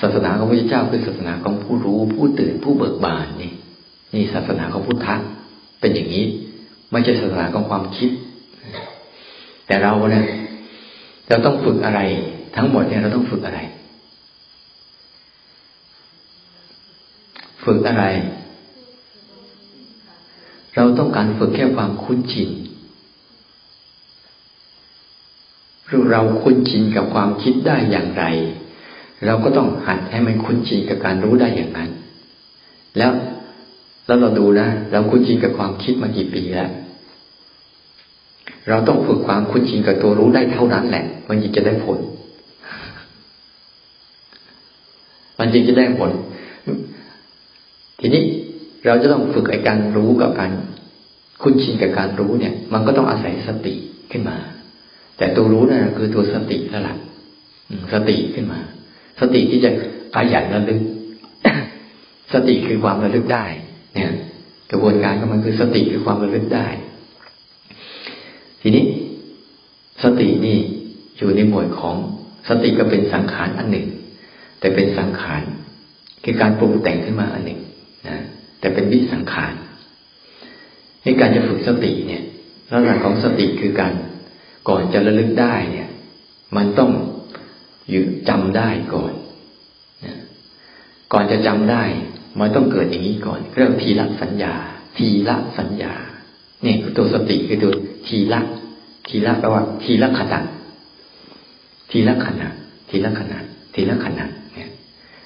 [0.00, 3.52] ศาสนาของพระพุทธเจ้าคือศาสนาของผู้รู้ ผู้ตื่นผู้เบิกบานนี่
[4.14, 5.14] นี่ศาสนาของพุทธะ
[5.80, 6.24] เป็นอย่างนี้
[6.90, 8.10] ไม่ใช่ศาสนาของความคิด
[9.66, 10.26] แต่เราเนี่ย
[11.28, 12.00] เราต้องฝึกอะไร
[12.56, 13.60] ทั้งหมดเนี่ยเราต้องฝึกอะไร
[17.64, 18.04] ฝึกอะไร
[20.76, 22.50] เราต้องการฝึกแค่ความคุ้นชิน
[26.10, 28.24] เราคุ้นชินกับความคิดได้อย่างไร
[29.26, 31.90] เราก็ต้องหัดให้มันคุ้นชินกับการรู้ได้อย่างนั้น
[32.98, 33.12] แล้ว
[34.06, 36.70] แล้วเราดูนะเราคุ้นชินกับความคิดมากี่ปีแล้ว
[38.68, 41.98] เราต้องฝึกความคุ้นชินกับตัวรู้ได้เท่านั้นแหละ มันจึงจะได้ผล
[45.38, 46.10] มันจึงจะได้ผล
[48.00, 48.22] ทีนี้
[48.86, 50.52] เราจะต้องฝึกไอ้การรู้กับการ
[51.42, 53.74] คุ้นชินกับการรู้เนี่ย มันก็ต้องอาศัยสติ
[54.10, 54.36] ขึ้นมา
[55.18, 56.96] แต่ตัวรู้นั่นคือตัวสตินั่นแหละ
[57.92, 58.60] สติขึ้นมา
[59.20, 59.70] สติที่จะ
[60.14, 60.80] ขยันระลึก
[62.32, 63.44] สติคือความระลึกได้
[63.94, 64.12] เนี่ย
[64.70, 66.66] กระบวนการของมันคือสติคือความระลึกได้
[68.62, 68.84] ทีนี้
[70.02, 70.58] สตินี่
[71.18, 71.96] อยู่ในหมวดของ
[72.48, 73.86] สติก็เป็นสังขารอันหนึ่ง
[74.60, 75.42] แต่เป็นสังขาร
[76.24, 77.60] คือการปรุงแต่งขึ้นมาอันหนึ่ง
[78.08, 78.16] นะ
[78.60, 79.54] แต่เป็นวิสังขาร
[81.04, 82.22] ในการจะฝึกสติเนี่ย
[82.70, 83.92] ลักษณะของสติคือการ
[84.68, 85.88] ก่อนจะระลึกได้เนี่ย
[86.56, 86.90] มันต้อง
[87.90, 89.12] อยู่จำได้ก่อน
[91.12, 91.84] ก่อนจะจำได้
[92.40, 94.54] มันต้องเกิดอย่างนี้ก่อนเรื่องทีละสัญญา
[94.96, 95.92] ทีละสัญญา
[96.62, 97.72] เนี่ยตัวสติคือตัว
[98.08, 98.40] ทีละ
[99.08, 100.40] ทีละแปลว่า ทีละขณะ
[101.90, 102.48] ทีละขณะ
[102.88, 103.38] ทีละขณะ
[103.74, 104.70] ทีละขณะเนี่ย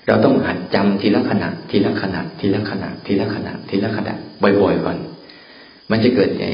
[0.07, 4.97] เราต้องหัดจำทีละขณะทีละขณะทีละขณะทีละขณะทีละขณะบ่อยๆก่อน
[5.91, 6.49] มันจะเกิดไง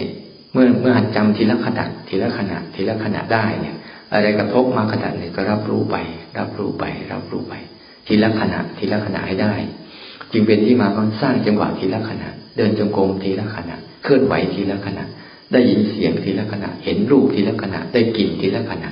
[0.53, 3.77] เมื่อเมื่อหัดจำทีละขณะทีละขณะทีละขณะได้เนี่ย
[4.13, 5.97] อะไรกระทบมาขณะหนึ่งก็รับรู้ไป
[6.39, 7.55] รับรู้ไป รับรู้ไป
[8.07, 9.55] ทีละขณะทีละขณะให้ได้
[10.33, 15.05] จึงเป็นที่มาของสร้างจังหวะทีละขณะ เดินจงกรมทีละขณะ เคลื่อนไหวทีละขณะ
[15.53, 18.91] ได้ยินเสียงทีละขณะ เห็นรูปทีละขณะ ได้กลิ่นทีละขณะ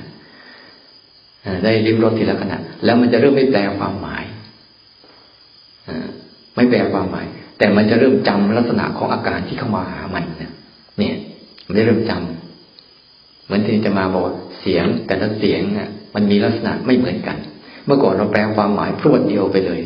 [1.63, 4.23] ได้ริมรสทีละขณะ แล้วมันจะเริ่มไม่แปลความหมาย
[6.55, 7.25] ไม่แปลความหมาย
[7.57, 10.51] แต่มันจะเริ่มจำลักษณะของอาการที่เข้ามาหามันเนี่ย
[11.67, 14.23] มันได้เริ่มจำเหมือนที่จะมาบอก
[14.59, 17.37] เสียงแต่ละเสียงอะ มันมีลักษณะไม่เหมือนกัน
[17.85, 19.81] เมื่อก่อนเราแปลความหมายพรวดเดียวไปเลย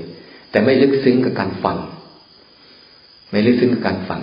[0.51, 1.77] แต่ไม่ลึกซึ้งกับการฟัง
[3.31, 4.21] ไม่ลึกซึ้งกับการฟัง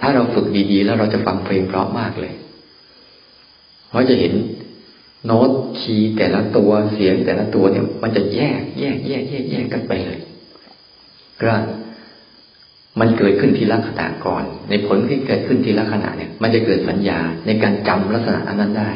[0.00, 2.34] ถ้าเราฝึกดีๆ แล้วเราจะฟังเพลงเพราะมากเลย
[3.88, 4.32] เพราะจะเห็น
[5.24, 10.18] โน้ตคีย์แต่ละตัวเสียงแต่ละตัวเนี่ย มันจะแยก แยก แยก แยกแยกกันไปเลย
[11.42, 11.52] ก็
[13.00, 18.90] มันเกิดขึ้นทีละขณะก่อน ในผลที่เกิดขึ้นทีละขณะเนี่ย มันจะเกิดสัญญาในการจำลักษณะอันนั้นได้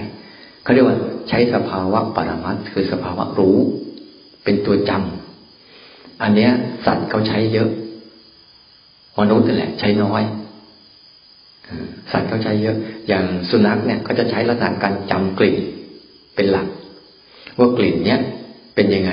[0.62, 0.96] เขาเรียกว่า
[1.28, 3.58] ใช้สภาวะปรมัตคือสภาวะรู้
[4.44, 6.52] เป็นตัวจำอันเนี้ย
[6.86, 7.68] สัตว์เขาใช้เยอะ
[9.18, 10.22] มนุษย์นั่นแหละ ใช้น้อย
[12.12, 12.76] สัตว์เขาใช้เยอะ
[13.08, 15.56] อย่างสุนัขเนี่ยเขาจะใช้ลักษณะการจำกลิ่น
[16.34, 16.66] เป็นหลัก
[17.58, 18.20] ว่ากลิ่นเนี้ย
[18.74, 19.12] เป็นยังไง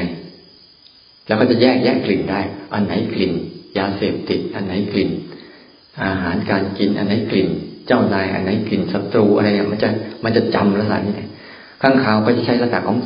[1.28, 2.42] แล้วก็จะแยกแยกกลิ่นได้
[2.74, 3.32] อันไหนกลิ่น
[3.78, 5.10] ยาเสพติดอันไหนกลิ่น
[6.04, 7.50] อาหารการกินอันไหนกลิ่น
[7.88, 9.90] เจ้านายอันไหนกลิ่นศัตรูอะไรเนี่ยมันจะ
[10.24, 11.14] มันจะจำลักษณะนี้
[11.82, 12.98] ข้างข่าวก็จะใช้ลักษณะของ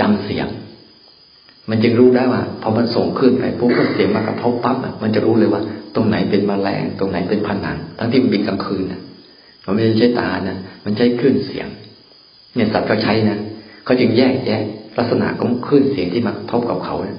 [0.00, 0.48] จำเสียง
[1.70, 5.62] มันจึงรู้ได้ว่าพอมันส่งขึ้นไปปุ๊บเสียงมากระทบปั๊บมันจะรู้เลยว่า
[5.94, 9.00] ตรงไหนเป็นมแมลงตรงไหนเป็นผนังทั้งที่มันบินกลางคืนนะ
[9.64, 11.66] มันไม่ใช่ตานะมันใช้คลื่นเสียง
[12.54, 13.38] เนี่ยสัตว์ก็ใช้นะ
[13.84, 14.62] เขาจึงแยกแยะ
[14.98, 17.18] ลักษณะของคลื่นเสียงที่มากระทบกับเขานะ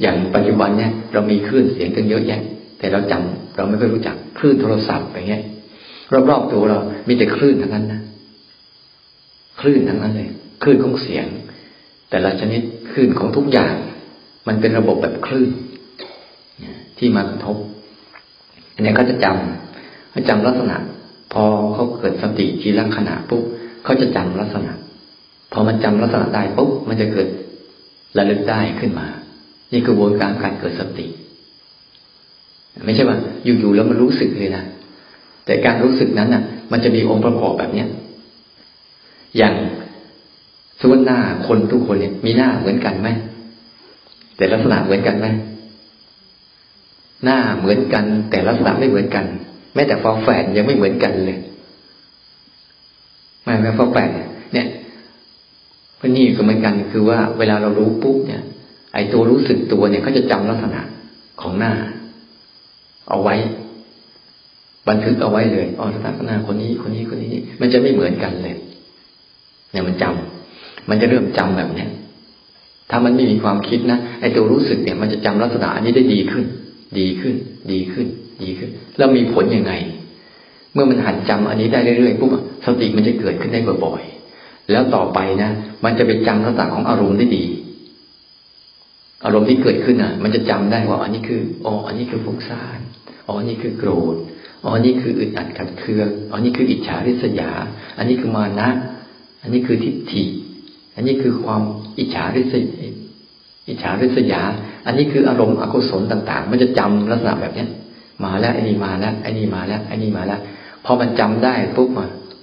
[0.00, 2.40] อย่างปัจจุบันเนี่ยเรามีคลื่นเสียงกันเยอะแยะ
[2.78, 5.42] แต่เราจำเราไม่ค่อยรู้จักคลื่นโทรศัพท์อย่างเงี้ย
[6.30, 8.00] รอบๆตัวเรามีแต่คลื่นทั้งนั้นนะ
[9.60, 10.28] คลื่นทั้งนั้นเลย
[10.62, 11.26] คลื่นของเสียง
[12.10, 13.74] แต่ละชนิดคลื่นของทุกอย่าง
[14.46, 15.50] มันเป็นระบบแบบคลื่น
[16.98, 17.56] ที่มากระทบ
[18.74, 20.76] อันนี้เขาจะจำเขาจำลักษณะ
[21.32, 23.42] พอเขาเกิดสติทีละขณะปุ๊บ
[23.84, 24.72] เขาจะจำลักษณะ
[25.52, 27.28] พอมันจำลักษณะได้ปุ๊บมันจะเกิด
[28.18, 29.06] ระลึกได้ขึ้นมา
[29.72, 31.06] นี่กระบวนการการเกิดสติ
[32.84, 34.64] ไม่ใช่ว่า อยู่ๆแล้วมันรู้สึกเลยนะ
[35.44, 37.88] แต่การรู้สึกนั้นน่ะ มันจะมีองค์ประกอบแบบเนี้ย
[39.36, 39.54] อย่าง
[40.82, 43.08] ส่วนหน้าคนทุกคนเนี่ย มีหน้าเหมือนกันไหม
[44.36, 45.26] แต่ลักษณะเหมือนกันไหม
[47.24, 49.24] หน้าเหมือนกัน แต่ลักษณะไม่เหมือนกัน
[49.74, 51.38] แม้แต่ฟอแฝดยังไม่เหมือนกันเลย
[53.44, 54.08] ไม่ไม่ฟอแฝด
[54.52, 54.66] เนี่ย
[55.98, 58.42] พนี่ก็เหมือนกันคือว่าเวลาเรารู้ปุ๊บเนี่ย
[58.94, 60.80] ไอ้ตัวรู้สึกตัวเนี่ยเขาจะจำลักษณะ
[61.40, 61.72] ของหน้า
[63.08, 63.36] เอาไว้
[64.88, 68.56] บันทึกเอาไว้เลยอ๋อลักษณะคนนี้คนนี้คนนี้ มันจะไม่เหมือนกันเลย
[69.70, 71.90] เนี่ยมันจำมันจะเริ่มจำแบบเนี้ย
[72.90, 76.44] ถ้ามันไม่มีความคิดนะไอ้ตัวรู้สึกเนี่ย มันจะจำลักษณะอันนี้ได้ดีขึ้น
[76.98, 77.34] ดีขึ้น
[77.72, 78.06] ดีขึ้น
[78.42, 79.72] ดีขึ้น แล้วมีผลยังไง
[80.72, 82.30] เมื่อมันหัดจำอันนี้ได้เรื่อยๆปุ๊บ
[82.64, 85.50] สติมันจะเกิดขึ้นได้บ่อยๆแล้วต่อไปนะ
[85.84, 87.44] มันจะไปจำลักษณะของอารมณ์ได้ดี
[89.24, 92.78] อารมณ์ที่เกิดขึ้นอะ มันจะจำได้ว่า อันนี้คืออ๋ออันนี้คือฟุ้งซ่าน
[93.26, 94.16] อ๋ออันนี้คือโกรธ
[94.64, 97.50] อ๋อนี่คืออึดอัดขัดเคืองอ๋อนี่คืออิจฉาริษยา
[97.98, 98.68] อันนี้คือมานะ
[99.42, 100.24] อันนี้คือทิฏฐิ
[100.94, 101.62] อันนี้คือความ
[101.98, 102.92] อิจฉาริษยา
[103.68, 104.42] อิจฉาริษยา
[104.86, 107.68] อันนี้คืออารมณ์อกุศลต่าง ๆ มันจะจำลักษณะแบบเนี้ย
[108.24, 110.40] มาแล้วไอ้นี่มาแล้วไอ้นี่มาแล้วไอ้นี่มาแล้ว
[110.84, 111.88] พอมันจำได้ปุ๊บ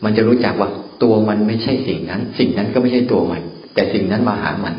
[0.03, 0.69] มันจะรู้จักว่า
[1.03, 3.41] ตัวมันไม่ใช่สิ่งนั้น สิ่งนั้นก็ไม่ใช่ตัวมัน
[3.73, 4.75] แต่สิ่งนั้นมาหามัน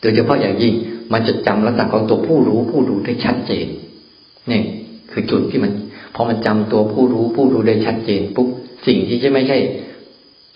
[0.00, 0.74] โดยเฉพาะอย่างยิ่ง
[1.12, 3.66] มันจะจำลักษณะของตัวผู้รู้ผู้ดูได้ชัดเจน
[4.50, 4.60] นี่
[5.12, 5.72] คือจุดที่มัน
[6.14, 8.48] พอมันจำตัวผู้รู้ผู้ดูได้ชัดเจนปุ๊บ
[8.86, 9.58] สิ่งที่จะไม่ใช่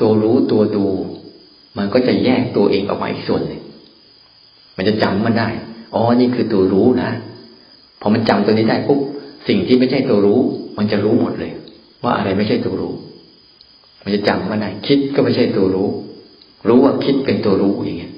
[0.01, 0.87] ตัวรู้ตัวดู
[1.79, 3.63] มันก็จะแยกตัวเองออกมาอีกส่วนหนึ่ง
[4.77, 5.49] มันจะจำมันได้
[5.95, 7.11] อ๋อนี่คือตัวรู้นะ
[8.01, 9.01] พอมันจำตัวนี้ได้ปุ๊บ
[9.49, 10.41] สิ่งที่ไม่ใช่ตัวรู้
[10.79, 11.53] มันจะรู้หมดเลย
[12.03, 12.95] ว่าอะไรไม่ใช่ตัวรู้
[14.03, 15.89] มันจะจำมันได้คิดก็ไม่ใช่ตัวรู้
[16.69, 18.10] รู้ว่าคิดเป็นตัวรู้อย่างเงี้ย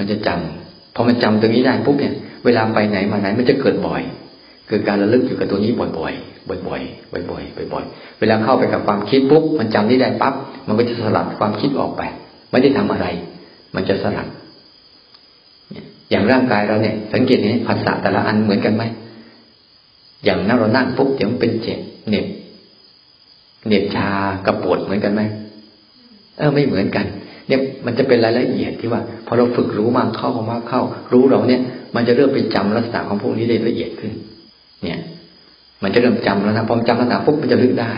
[0.00, 4.02] มันจะจำพอมันจำตรงนี้ได้ปุ๊บเนี่ย เวลาไปไหนมาไหนมันจะเกิดบ่อย
[4.68, 10.34] เกิดการระลึกอยู่กับตัวนี้บ่อยๆ บ่อยๆ บ่อยๆ บ่อยๆ เวลาเข้าไปกับความคิดปุ๊บมันจำนี้ได้ปั๊บ
[10.66, 12.02] มันก็จะสลัดความคิดออกไป
[12.50, 13.06] ไม่ได้ทำอะไร
[13.74, 14.26] มันจะสลัด
[16.10, 18.84] อย่างร่างกายเราเนี่ย สังเกตเนี้ภาษาแต่ละอันเหมือนกันไหม
[20.24, 22.26] อย่างนั่งเรานั่งปุ๊บเดี๋ยวมันเป็นเจ็บเหน็บ
[23.66, 24.08] เหน็บชา
[24.46, 25.22] กระปวดเหมือนกันไหม
[26.38, 27.06] เออไม่เหมือนกัน
[27.48, 31.60] เนี่ยมันจะเป็นรายละเอียดที่ว่าพอเราฝึกรู้มากเข้ามากเข้า รู้เราเนี่ย
[31.94, 34.12] มันจะเริ่มไปจำลักษณะของพวกนี้ได้ละเอียดขึ้น
[34.84, 35.00] เนี่ย
[35.82, 37.92] มันจะเริ่มจำแล้วนะพอจำลักษณะปุ๊บมันจะลึกได้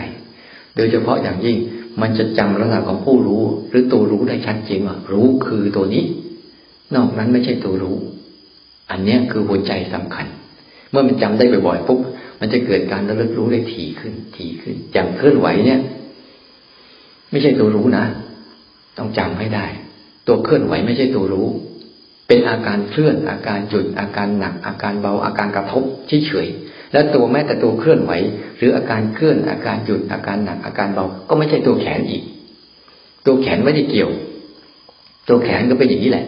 [0.75, 1.57] โดยเฉพาะอย่างยิ่ง
[2.01, 6.03] มันจะจำลักษณะของผู้รู้ หรือตัวรู้ได้ชัดเจนว่ารู้คือตัวนี้
[6.95, 7.97] นอกนั้นไม่ใช่ตัวรู้
[8.91, 10.25] อันเนี้ยคือหัวใจสำคัญ
[10.91, 11.99] เมื่อมันจำได้บ่อยๆปุ๊บ
[12.39, 15.81] มันจะเกิดการระลึกรู้ได้ถี่ขึ้นถี่ขึ้นอย่างเคลื่อนไหวเนี่ย
[17.31, 18.05] ไม่ใช่ตัวรู้นะ
[18.97, 19.65] ต้องจำให้ได้
[20.27, 21.47] ตัวเคลื่อนไหวไม่ใช่ตัวรู้
[22.27, 25.83] เป็นอาการเคลื่อนอาการจุดอาการหนัก อาการเบาอาการกระทบ
[26.27, 28.11] เฉยๆแล้วตัวแม้แต่ตัวเคลื่อนไหว
[28.57, 32.23] หรืออาการเคลื่อนอาการหยุดอาการหนักอาการเบาก็ไม่ใช่ตัวแขนอีก
[33.25, 34.11] ตัวแขนไม่ได้เกี่ยว
[35.27, 36.25] ตัวแขนก็เป็นอย่างนี้แหละ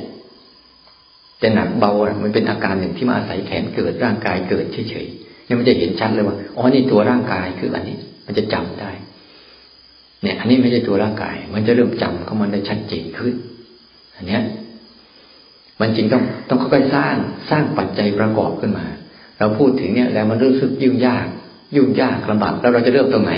[1.42, 1.92] จะหนักเบา
[2.24, 8.92] มันเป็นอาการหนึ่งที่มาอาศัยแขนเกิดร่างกายเกิดเฉยๆเนี่ยมันจะเห็นชัดเลยว่าอ๋อนี่ตัวร่างกายคืออันนี้ มันจะจำได้
[10.26, 13.34] เนี่ย อันนี้ไม่ใช่ตัวร่างกาย มันจะเริ่มจำเข้ามันได้ชัดเจนขึ้น
[14.16, 14.42] อันเนี้ย
[15.80, 17.16] มันจริงต้องต้องค่อยๆสร้าง
[17.50, 18.86] สร้างปัจจัยประกอบขึ้นมา
[19.40, 21.28] เราพูดถึงเนี่ย แล้วมันรู้สึกยุ่งยาก
[21.76, 23.34] ยุ่งยากลำบากแล้วเราจะเริ่มตรงไหน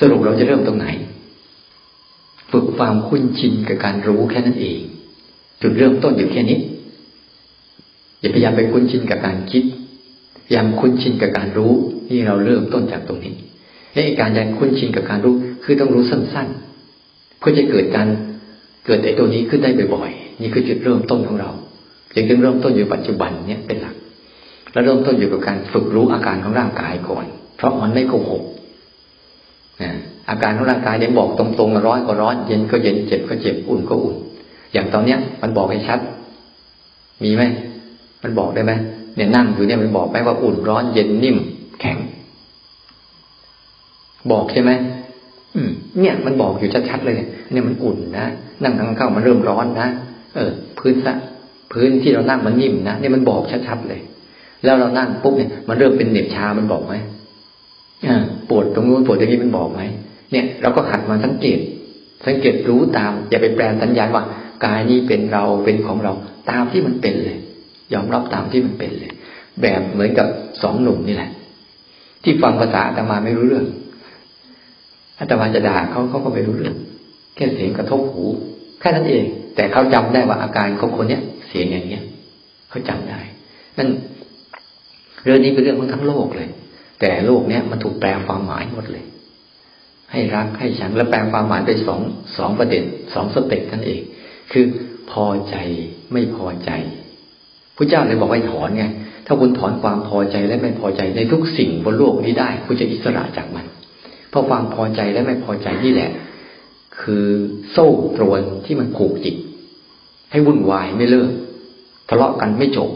[0.00, 0.86] สรุปเราจะเริ่มตรงไหน
[2.52, 4.80] ฝึกความคุ้นชินกับการรู้แค่นั้นเอง
[5.62, 6.58] จุดเริ่มต้นอยู่แค่นี้
[8.20, 9.64] อย่าพยายามไปคุ้นชินกับการคิด
[10.44, 11.72] พยายามคุ้นชินกับการรู้
[12.08, 13.34] ที่เราเริ่มต้นจากตรงนี้
[13.92, 18.08] ไอ้การยังคุ้นชินกับการรู้คือต้องรู้สั้นๆ เพื่อจะเกิดการ
[18.86, 21.50] เกิดไอ้ตัวนี้ขึ้นได้บ่อยๆ นี่คือจุดเริ่มต้นของเรา
[22.14, 23.94] จึงต้องเริ่มต้นอยู่ปัจจุบันเนี่ยเป็นหลัก
[24.72, 27.24] แล้วเริ่มต้นอยู่กับการฝึกรู้อาการของร่างกายก่อน
[27.56, 28.42] เพราะมันไม่โกหก
[30.30, 34.16] อาการของร่างกายเนี่ยบอกตรงๆร้อนก็ร้อนเย็นก็เย็นเจ็บก็เจ็บอุ่นก็อุ่น
[34.72, 36.00] อย่างตอนเนี้ย มันบอกให้ชัด
[37.22, 37.42] มีไหม
[38.22, 38.72] มันบอกได้ไหม
[39.16, 41.36] เนี่ยนั่งอยู่เนี่ยมันบอกไหมว่าอุ่นร้อนเย็นนิ่ม
[41.80, 41.98] แข็ง
[44.32, 44.70] บอกใช่ไหม
[45.54, 48.26] อืม เนี่ยมันบอกอยู่ชัดๆเลยเนี่ยมันอุ่นนะ
[48.62, 49.88] นั่งทางเข้ามันเริ่มร้อนนะ
[50.36, 51.14] เออ พื้นสะ
[51.72, 54.00] พื้นที่เรานั่งมันนิ่มนะเนี่ยมันบอกชัดๆเลย
[54.64, 56.94] แล้วเรานั่งปุ๊บเนี่ยมันเริ่มเป็นเหน็บชามันบอกไหม
[58.06, 59.80] อ่าปวดตรงนู้นปวดตรงนี้มันบอกไหม
[60.32, 61.58] เนี่ย เราก็หัดมาสังเกต
[62.26, 64.24] สังเกตรู้ตาม อย่าไปแปลสัญญาณว่า
[64.64, 66.12] กายนี้เป็นเราเป็นของเรา
[66.50, 67.38] ตามที่มันเป็นเลย
[67.92, 69.12] ยอมรับตามที่มันเป็นเลย
[69.62, 70.26] แบบเหมือนกับ
[70.62, 71.30] สองหนุ่มนี่แหละ
[72.22, 73.66] ที่ฟังภาษาอาตมาไม่รู้เรื่อง
[75.20, 76.74] อาตมาจะด่าเขาเขาก็ไม่รู้เรื่อง
[77.36, 78.24] แค่เสียงกระทบหู
[78.80, 79.24] แค่นั้นเอง
[79.56, 82.04] แต่เขาจำได้ว่าอาการของคนเนี้ยเสียงอย่างเนี้ย
[82.70, 83.20] เขาจำได้
[83.78, 83.88] นั่น
[85.24, 86.48] เรื่องนี้เป็นเรื่องของทั้งโลกเลย
[87.00, 89.04] แต่โลกเนี้ยมันถูกแปลความหมายหมดเลย
[90.12, 92.00] ให้รักให้ชังและแปลความหมายไปสอง
[92.38, 92.82] สองประเด็น
[93.14, 94.00] สองสเต็ปนั่นเอง
[94.52, 94.64] คือ
[95.10, 95.56] พอใจ
[96.12, 96.70] ไม่พอใจ
[97.76, 98.84] พระเจ้าเลยบอกให้ถอนไง
[99.26, 103.66] ถ้าคุณถอนความพอใจและไม่พอใจในทุกสิ่งบนโลกนี้ได้ คุณจะอิสระจากมัน
[104.30, 106.10] เพราะความพอใจและไม่พอใจนี่แหละ
[107.00, 107.26] คือ
[107.70, 109.36] โซ่ตรวนที่มันผูกจิต
[110.30, 111.30] ให้วุ่นวายไม่เลิก
[112.08, 112.90] ทะเลาะกันไม่จบ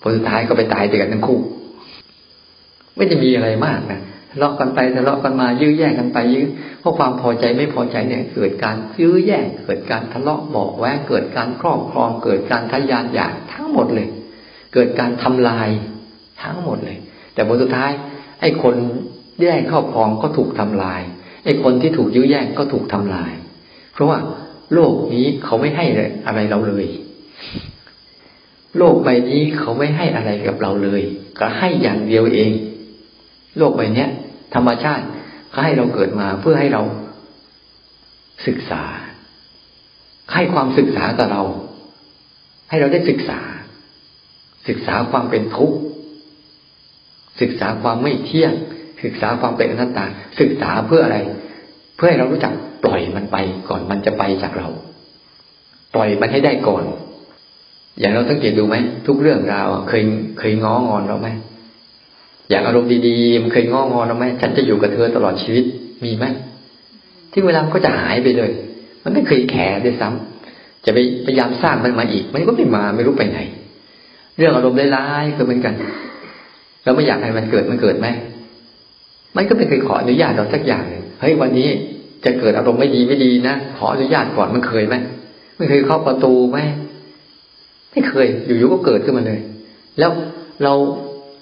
[0.00, 1.38] ผลสุดท้ายก็ไปตายเดียกันทั้งคู่
[2.96, 6.46] ไม่จะมีอะไรมากนะทะเลาะกันไปทะเลาะกันมายื้อแย่งกันไปยื้อ
[6.80, 14.08] เพราะความพอใจไม่พอใจเนี่ย เกิดการยื้อแย่งเกิดการทะเลาะบอกแวงเกิดการครอบครอง เกิดการทะยานอยากทั้งหมดเลย
[14.74, 15.68] เกิดการทำลาย
[16.42, 16.98] ทั้งหมดเลย
[17.34, 17.90] แต่ผลสุดท้าย
[18.40, 18.74] ไอ้คน
[19.40, 21.02] แย่งครอบครองก็ถูกทำลาย
[21.44, 23.32] ไอ้คนที่ถูกยื้อแย่งก็ถูกทำลาย
[23.92, 24.18] เพราะว่า
[24.74, 25.84] โลกนี้เขาไม่ให้
[26.26, 26.86] อะไรเราเลย
[28.78, 31.02] โลกใบนี้เขาไม่ให้อะไรกับเราเลย
[31.38, 32.52] ก็ให้อย่างเดียวเอง
[33.58, 34.08] โลกใบเนี้ย
[34.54, 35.04] ธรรมชาติ
[35.50, 36.82] เขาให้เราเกิดมาเพื่อให้เรา
[38.46, 38.82] ศึกษา
[40.34, 41.42] ให้ความศึกษากับเรา
[42.68, 43.40] ให้เราได้ศึกษา
[44.68, 45.78] ศึกษาความเป็นทุกข์
[47.40, 48.52] ศึกษาความไม่เที่ยง
[49.04, 50.04] ศึกษาความเป็นอนัตตา
[50.40, 51.18] ศึกษาเพื่ออะไร
[51.96, 52.52] เพื่อให้เรารู้จัก
[52.84, 53.36] ปล่อยมันไป
[53.68, 54.68] ก่อนมันจะไปจากเรา
[55.94, 56.84] ปล่อยมันให้ได้ก่อน
[57.98, 58.76] อย่างเราสังเกตดูไหม
[59.06, 60.02] ทุกเรื่องราวเคย
[60.38, 61.28] เคยง้องอนเราไหม
[62.50, 65.64] อย่างอารมณ์ดีๆมันเคยง้องอนเราไหมฉันจะอยู่กับเธอตลอดชีวิต
[66.04, 66.24] มีไหม
[67.32, 68.50] ที่เวลามันก็จะหายไปเลย
[69.04, 73.40] มันไม่เคยแคร์ด้วยซ้ำจะไปพยายามสร้างมันมาอีก มันก็ไม่มาไม่รู้ไปไหน
[74.36, 75.74] เรื่องอารมณ์ร้ายๆก็เหมือนกัน
[76.84, 78.06] เราไม่อยากให้มันเกิดมันเกิดไหม
[79.36, 81.68] มันก็ไม่เคยขออนุญาตเราสักอย่างเลยเฮ้ยวันนี้
[82.24, 84.94] จะเกิดอารมณ์ไม่ดีไม่ดีนะขออนุญาตก่อนมันเคยไหม
[85.56, 86.58] ไม่เคยเข้าประตูไหม
[87.92, 89.40] ไม่เคย อยู่ๆก็เกิดขึ้นมาเลย
[89.98, 90.10] แล้ว
[90.64, 90.74] เรา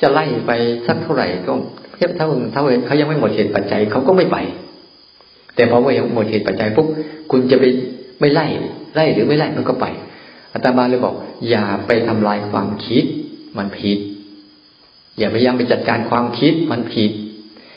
[0.03, 0.53] จะไล่ไป
[0.87, 1.53] สักเท่าไหร่ก็
[1.97, 4.37] เทียบถ้าถ้าเขายังไม่หมดเหตุปัจจัยเขาก็ไม่ไป
[5.55, 6.87] แต่พอว่หมดเหตุปัจจัยปุ๊บ
[7.31, 7.65] คุณจะไป
[8.21, 8.47] ไม่ไล่
[8.95, 9.87] ไล่หรือไม่ไล่มันก็ไป
[10.53, 11.15] อาตมาเลยบอก
[11.49, 13.05] อย่าไปทำลายความคิด
[13.59, 13.99] มันผิด
[15.19, 17.11] อย่าพยายามไปจัดการความคิดมันผิด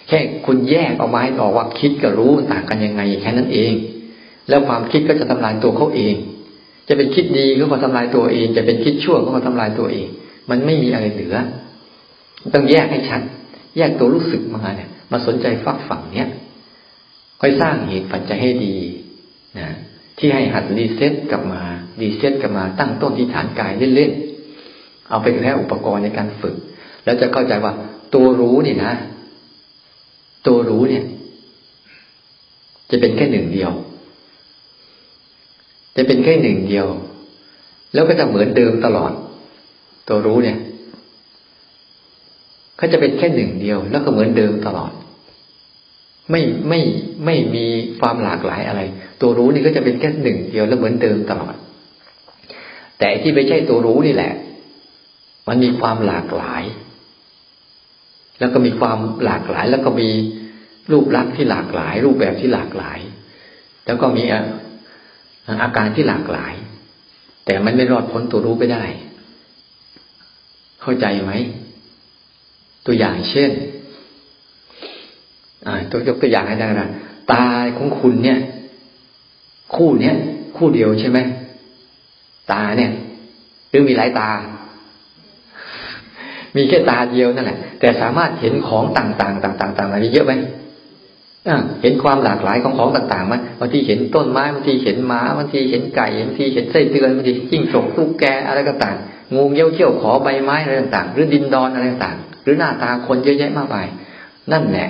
[0.08, 3.74] แค่คุณแยกออกมาให้ออกว่าคิดกับรู้ต่างกันยังไงแค่นั้นเอง
[4.50, 6.16] แล้วความคิดก็จะทำลายตัวเขาเอง
[6.88, 10.08] จะเป็นคิดดีก็มาทำลายตัวเอง จะเป็นคิดชั่วก็มาทำลายตัวเอง
[10.50, 11.36] มันไม่มีอะไรเหลือ
[12.54, 13.22] ต้องแยกให้ชัด
[13.78, 16.30] แยกตัวรู้สึกมาเนี่ยมาสนใจฟากฝั่งเนี้ย
[17.42, 18.76] ค่อยสร้างเหตุปัจจัยให้ดี
[19.60, 19.68] นะ
[20.18, 21.62] ที่ให้หัด reset กลับมา
[22.02, 26.56] reset กลับมาตั้งต้นที่ฐานกายเล่นๆเอาไปแค่อุปกรณ์ในการฝึก
[27.04, 27.74] แล้วจะเข้าใจว่า
[28.14, 28.94] ตัวรู้นี่นะ
[30.48, 31.06] ตัวรู้เนี่ย
[32.92, 33.72] จะเป็นแค่หนึ่งเดียว
[35.98, 36.88] จะเป็นแค่หนึ่งเดียว
[37.94, 39.12] แล้วก็จะเหมือนเดิมตลอด
[40.08, 40.58] ตัวรู้เนี่ย
[42.78, 44.92] เขาจะเป็นแค่หนึ่งเดียว แล้วก็เหมือนเดิมตลอด
[46.32, 46.80] ไม่ไม่
[47.26, 47.66] ไม่มี
[48.00, 48.82] ความหลากหลายอะไร
[49.22, 51.56] ตัวรู้นี่ก็จะเป็นแค่หนึ่งเดียวแล้วเหมือนเดิมตลอด
[53.00, 54.34] แต่ที่ไม่ใช่ตัวรู้นี่แหละ
[55.48, 56.64] มันมีความหลากหลาย
[58.40, 60.10] แล้วก็มีความหลากหลาย แล้วก็มี
[60.92, 63.00] รูปลักษณ์ที่หลากหลาย รูปแบบที่หลากหลาย
[63.86, 64.24] แล้วก็มี
[65.64, 66.54] อาการที่หลากหลาย
[67.46, 68.84] แต่มันไม่รอดพ้นตัวรู้ไปได้
[70.82, 71.32] เข้าใจไหม
[72.86, 73.52] ตัวอย่างเช่น
[75.92, 76.90] ตัวยกตัวอย่างให้ได้นะ
[77.32, 77.46] ตา
[77.78, 78.40] ของคุณเนี่ย
[79.76, 80.16] คู่เนี้ย
[80.58, 81.20] คู่เดียวใช่ไหม
[82.52, 82.92] ตาเนี่ย
[83.70, 84.30] หรือมีหลายตา
[86.56, 90.34] มีแค่ตาเดียวนั่นแหละ แต่สามารถเห็นของต่างๆ ต่างๆต่างๆอะไรเยอะไหม
[91.82, 98.96] เห็นความหลากหลายของของต่างๆมั้ยบางทีเห็นต้นไม้บางทีเห็นหมาบางทีเห็นไก่บางทีเห็นไส้เดือนบางทีจิ้งจกตุ๊กแกอะไรก็ต่าง
[99.34, 103.88] งูเงี้ยวเขี้ยวขอใบไม้อะไรต่างๆ หรือดินดอนอะไรต่างๆ หรือหน้าตาคนเยอะแยะมากมาย
[104.52, 104.90] นั่นแหละ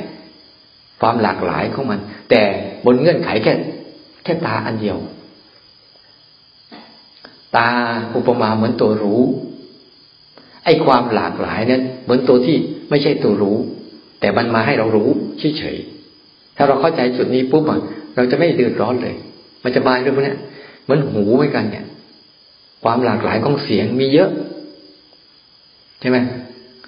[1.01, 1.99] ความหลากหลายของมัน
[2.29, 2.41] แต่
[2.85, 3.53] บนเงื่อนไขแค่
[4.23, 4.97] แค่ตาอันเดียว
[7.57, 7.69] ตา
[8.15, 9.23] อุปมาเหมือนตัวรู้
[10.65, 12.57] ไอ้ความหลากหลายนั้นเหมือนตัวที่
[12.89, 13.57] ไม่ใช่ตัวรู้
[14.19, 15.09] แต่มันมาให้เรารู้
[15.59, 15.96] เฉยๆ
[16.57, 17.79] ถ้าเราเข้าใจจุดนี้ปุ๊บอะ
[18.15, 19.15] เราจะไม่เดือดร้อนเลย
[19.63, 20.35] มันจะมาเรื่องพวกนี้
[20.83, 21.85] เหมือนหูเหมือนกันเนี่ย
[22.83, 24.29] ความหลากหลายของเสียงมีเยอะ
[25.99, 26.17] ใช่ไหม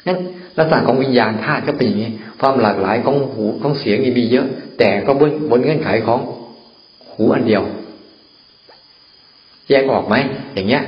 [0.08, 0.18] นั้น
[0.58, 4.48] ลักษณะของวิญญาณธาตุก็เป็นอย่างนี้ ความหลากหลายของหูของเสียงมีเยอะ
[4.80, 6.20] แต่ก็บนบนเงื่อนไขของ
[7.14, 7.64] หูอันเดียว
[9.70, 10.16] แยกออกไหม
[10.54, 10.84] อย่างเงี้ย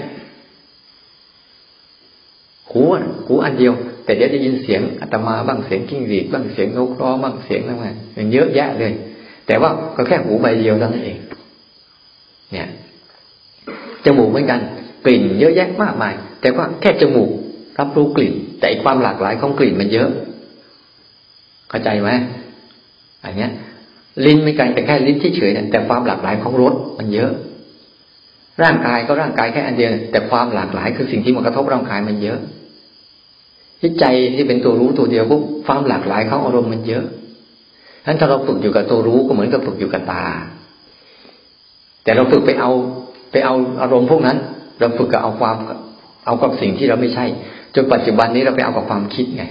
[2.72, 2.82] หู
[3.26, 3.74] หูอันเดียว
[4.12, 8.94] แต่เดี๋ยวจะยินเสียงอาตมาบ้างเสียงกิ้งหรีดบ้างเสียงนกร้องบ้างเสียงอะไรอย่างเยอะแยะเลย
[9.48, 11.18] แต่ว่าก็แค่หูใบเดียวเท่านั้นเอง
[12.52, 12.68] เนี่ย
[14.06, 14.60] จมูกเหมือนกัน
[15.06, 17.30] กลิ่นเยอะแยะมากมาย แต่ว่าแค่จมูก
[17.80, 20.10] รับรู้กลิ่น แต่ความหลากหลายของกลิ่นมันเยอะ
[21.70, 22.10] เข้าใจไหม
[23.24, 23.52] อันเนี้ย
[24.26, 27.32] ลิ้นไม่ไกลแต่แค่ลิ้นที่เฉยแต่ความหลากหลายของรสมันเยอะ
[28.64, 32.40] ร่างกายก็ร่างกายแค่อันเดียวแต่ความหลากหลายคือสิ่งที่มากระทบร่างกายมันเยอะ
[33.82, 34.06] ที่ใจ
[34.36, 37.06] ที่เป็นตัวรู้ตัวเดียวปุ๊บความหลากหลายของอารมณ์มันเยอะ
[38.04, 40.26] ฉะนั้นถ้าเราฝึกอยู่กับตัวรู้ก็เหมือนกับฝึกอยู่กับตา
[42.04, 42.72] แต่เราฝึกไปเอา
[43.32, 44.38] ไปเอาอารมณ์พวกนั้น
[44.80, 45.56] เราฝึกกับเอาความ
[46.26, 47.26] เอากับสิ่งที่เราไม่ใช่
[47.76, 49.44] จนปัจจุบันนี้เราไปเอากับความคิดไง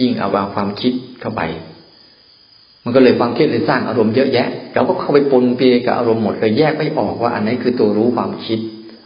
[0.00, 1.42] ยิ่งเอาวางความคิดเข้าไป
[2.84, 8.58] มันก็เลยความคิดเลยสร้างอารมณ์เยอะแยะเราก็เข้าไปปนเปียกับอารมณ์หมดเลยแยกไม่ออกว่าอันไหนคือตัวรู้ความคิด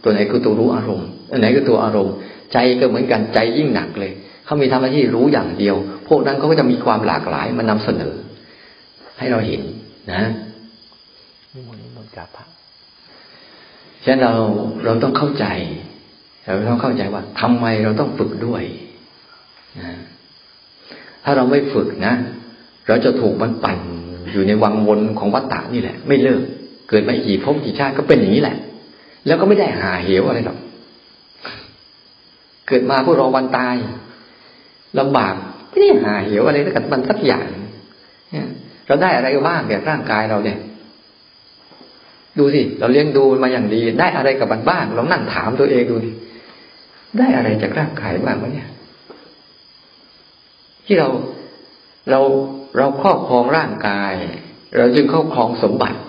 [0.03, 2.13] ตัวไหนคือตัวรู้อารมณ์ อันไหนคือตัวอารมณ์
[2.53, 4.11] ใจก็เหมือนกันใจยิ่งหนักเลย
[4.45, 5.75] เขามีทำหน้าที่รู้อย่างเดียว
[6.07, 8.13] พวกนั้นเขาก็จะมีความหลากหลายมานำเสนอ
[9.19, 9.61] ให้เราเห็น
[10.11, 10.21] นะ
[11.53, 12.45] นี่มนต์มนต์กาพระ
[14.03, 14.33] ฉะนั้นเรา
[14.85, 15.45] เราต้องเข้าใจ
[16.45, 18.63] เราต้องเข้าใจว่าทำไมเราต้องฝึกด้วย
[19.79, 19.91] นะ
[21.23, 22.13] ถ้าเราไม่ฝึกนะ
[22.87, 23.77] เราจะถูกมันปั่น
[24.31, 26.41] อยู่ในวังวนของวัฏฏะนี่แหละ ไม่เลิก
[26.89, 28.57] เกิดมากี่ภพกี่ชาติก็เป็นอย่างนี้แหละ
[29.27, 30.57] แล้วก็ไม่ได้หาเหวอะไรหรอก
[32.69, 33.75] เกิดมาพวกรอวันตาย
[34.99, 35.33] ลำบาก
[35.69, 37.47] ไม่ได้หาเหวอะไรกับมันสักอย่าง
[38.87, 40.59] เราได้อะไรบ้างแบบร่างกายเราเนี่ย
[42.37, 46.11] ดูสิเราเลี้ยงดูมาอย่างดี ได้อะไรกับมันบ้างเรานั่งถามตัวเองดูดิ
[47.17, 48.69] ได้อะไรจากร่างกายบ้างวะเนี่ย
[50.85, 51.07] ที่เรา
[52.09, 52.19] เรา
[52.77, 54.13] เราครอบครองร่างกาย
[54.77, 55.99] เราจึงครอบครองสมบัติ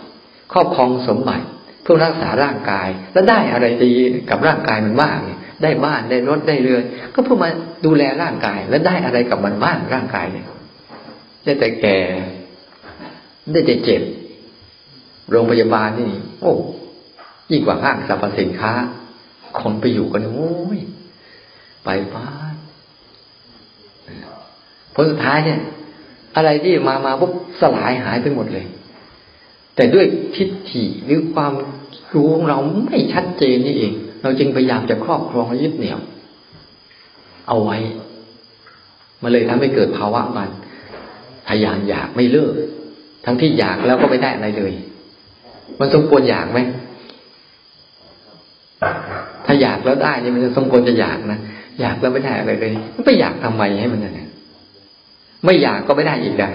[0.53, 1.45] ครอบครองสมบัติ
[1.83, 3.93] เพื่อรักษาร่างกาย แล้วได้อะไรดี
[4.31, 6.83] กับร่างกายมันบ้างเนี่ย ได้บ้านได้รถได้เรือน
[7.15, 7.51] ก็เพื่อมา
[7.87, 10.47] ดูแลร่างกาย แล้วได้อะไรกับมันบ้างร่างกายเนี่ย
[11.45, 11.99] ได้แต่แก่
[13.51, 14.03] ได้แต่เจ็บ
[15.31, 16.55] โรงพยาบาลนี่ โอ้
[17.51, 18.73] ยิ่งกว่าห้างสรรพสินค้า
[19.61, 20.79] คนไปอยู่กันโอ้ย
[21.85, 22.55] ไปบ้าน
[24.95, 25.61] ผลสุดท้ายเนี่ย
[26.37, 28.67] อะไรที่มามาปุ๊บสลายหายไปหมดเลย
[29.75, 30.07] แต่ด้วย
[30.37, 31.53] ทิฏฐิหรือความ
[32.15, 33.93] รู้ของเราไม่ชัดเจนนี่เอง
[34.23, 36.01] เราจึงพยายามจะครอบครองและยึดเหนี่ยว
[37.49, 37.79] เอาไว้
[39.23, 40.51] มันเลยทำให้เกิดภาวะมัน
[41.49, 42.55] พยายามอยากไม่เลิก
[43.25, 44.73] ทั้งที่อยากแล้วก็ไม่ได้อะไรเลย
[45.81, 46.59] มันสมควรอยากไหม
[49.47, 51.39] ถ้าอยากแล้วได้นี่มันจะสมควรจะอยากนะ
[51.81, 54.29] อยากแล้วไม่ได้อะไรเลยมันไปอยากทำไมให้มันเนี่ย
[55.45, 56.51] ไม่อยากก็ไม่ได้อีกนะ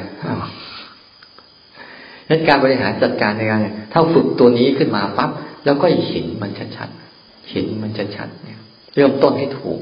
[2.29, 3.59] นั้นการบริหารจัดการในการ
[3.93, 5.29] ถ้าฝึกตัวนี้ขึ้นมาปั๊บ
[5.65, 7.04] แล้วก็เห็นมันชัดๆ
[7.49, 8.59] เห็นมันจะชัดเนี่ย
[8.95, 9.79] เริ่มต้นให้ถูก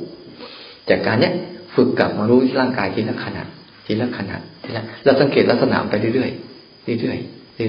[0.89, 1.33] จากการเนี้ย
[1.75, 3.47] ฝึกกลับมารู้ร่างกายทีละขนาด
[3.85, 7.17] ทีละขนาดทีละเราสังเกตลักษณะไปเรื่อยๆเรื่อย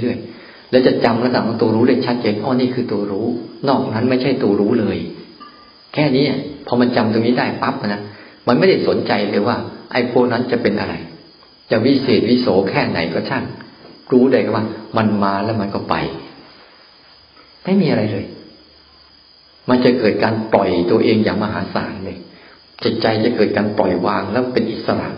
[0.01, 3.27] ๆเรื่อยๆแล้วจะจำระดับของตัวรู้ได้ชัดเจนอ๋อนี่คือตัวรู้
[3.69, 4.99] นอกนั้นไม่ใช่ตัวรู้เลย
[5.95, 6.25] แค่นี้
[6.67, 8.03] พอมันจำตรงนี้ได้ปั๊บนะ
[8.49, 9.57] มันไม่ได้สนใจเลยว่า
[9.93, 10.95] ไอ้พวกนั้นจะเป็นอะไร
[11.71, 13.45] จะวิเศษวิโสแค่ไหนก็ช่าง
[14.13, 14.65] รู้ได้ก็ว่า
[14.97, 15.95] มันมาแล้วมันก็ไป
[17.65, 18.25] ไม่มีอะไรเลย
[19.69, 22.19] มันจะเกิดการปล่อยตัวเองอย่างมหาศาลเลย
[22.85, 25.09] จิตใจจะเกิดการปล่อยวางแล้วเป็นอิสระ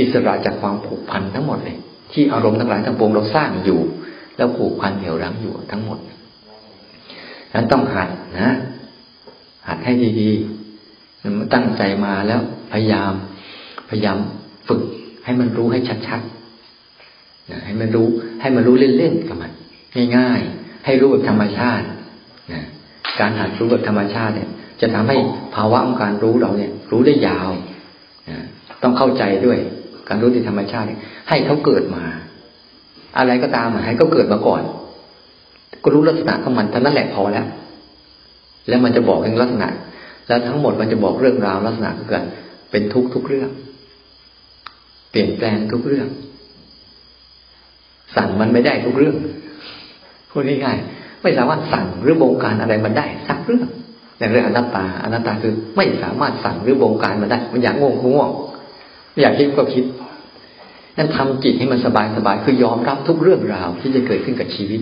[0.00, 1.78] อิสระจากความผูกพันทั้งหมดเลย
[2.12, 3.80] ที่อารมณ์ทั้งหลายทั้งปวงเราสร้างอยู่
[4.36, 5.98] แล้วผูกพันเหนี่ยวรั้งอยู่ทั้งหมด
[7.54, 8.08] นั้นต้องหัด
[8.40, 8.50] นะ
[9.68, 12.40] หัดให้ดีๆมันตั้งใจมาแล้ว
[12.72, 13.12] พยายาม
[13.90, 14.18] พยายาม
[14.68, 14.82] ฝึก
[15.24, 18.06] ให้มันรู้ให้ชัดๆนะให้มันรู้
[18.40, 19.52] ให้มันรู้เล่นๆกับมัน
[20.16, 21.86] ง่าย ๆ ให้รู้แบบธรรมชาติ
[22.52, 22.62] นะ
[23.20, 24.48] การหัดรู้แบบธรรมชาติเนี่ย
[24.80, 25.16] จะทำให้
[25.54, 27.50] ภาวะของการรู้เราเนี่ย รู้ได้ยาว
[28.82, 29.58] ต้องเข้าใจด้วย
[30.08, 30.86] การรู้ที่ธรรมชาติ
[31.28, 32.04] ให้เขาเกิดมา
[33.18, 34.62] อะไรก็ตามให้เขาเกิดมาก่อน
[35.82, 37.46] ก็รู้ลักษณะของมันเท่านั้นแหละพอแล้ว
[38.68, 39.68] แล้วมันจะบอกเรื่องลักษณะ
[40.26, 42.24] แล้วทั้งหมดมันจะบอกเรื่องราวลักษณะเกิด
[42.70, 43.50] เป็นทุกทุกเรื่อง
[45.10, 46.08] เปลี่ยนแปลงทุกเรื่อง
[48.16, 49.16] สั่งมันไม่ได้ทุกเรื่อง
[50.30, 53.68] พูดง่ายๆ ไม่สามารถสั่งหรือบงการอะไรมันได้สักเรื่อง
[54.18, 58.28] อย่างเรื่องอนัตตาอนัตตาคือไม่สามารถสั่งหรือบงการมันได้ มันอยากง่วงง่วง
[59.20, 59.84] อยากคิดก็คิด
[60.96, 64.80] นั่นทำจิตให้มันสบายสบายคือยอมรับทุกเรื่องราวที่จะเกิดขึ้นกับชีวิต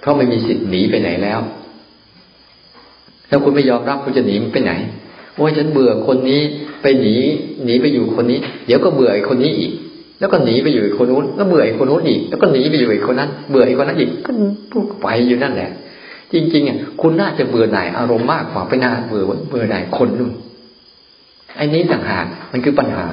[0.00, 1.40] เพราะไม่มีสิทธิ์หนีไปไหนแล้ว
[3.30, 4.72] ถ้าคุณไม่ยอมรับคุณจะหนีไปไหน
[5.36, 6.40] โอ้ยฉันเบื่อคนนี้
[6.82, 7.14] ไปหนี
[7.64, 9.72] หนีไปอยู่คนนี้ เดี๋ยวก็เบื่อไอ้คนนี้อีก
[10.20, 14.30] แล้วก็หนีไปอยู่อีกคนนู้นก็เบื่ออีกคนนู้นอีกแล้วก็หนีไปอยู่อีกคนนั้น เบื่ออีกคนนั้นอีกก็
[14.72, 15.70] พูดไปอยู่นั่นแหละ
[16.32, 20.32] จริงๆอะคุณน่าจะเบื่อหน่ายอารมณ์มากกว่าไปน่าเบื่อเบื่อหน่ายคนนู่น
[21.56, 23.06] ไอ้นี้ต่างหากมันคือปัญหา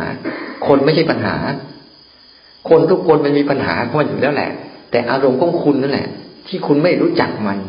[0.68, 1.36] คนไม่ใช่ปัญหา
[2.70, 4.52] คนทุกคนมันมีปัญหาเพราะมันอยู่แล้วแหละ
[4.92, 6.08] แต่อารมณ์ของคุณนั่นแหละ
[6.48, 7.60] ที่คุณไม่รู้จักมัน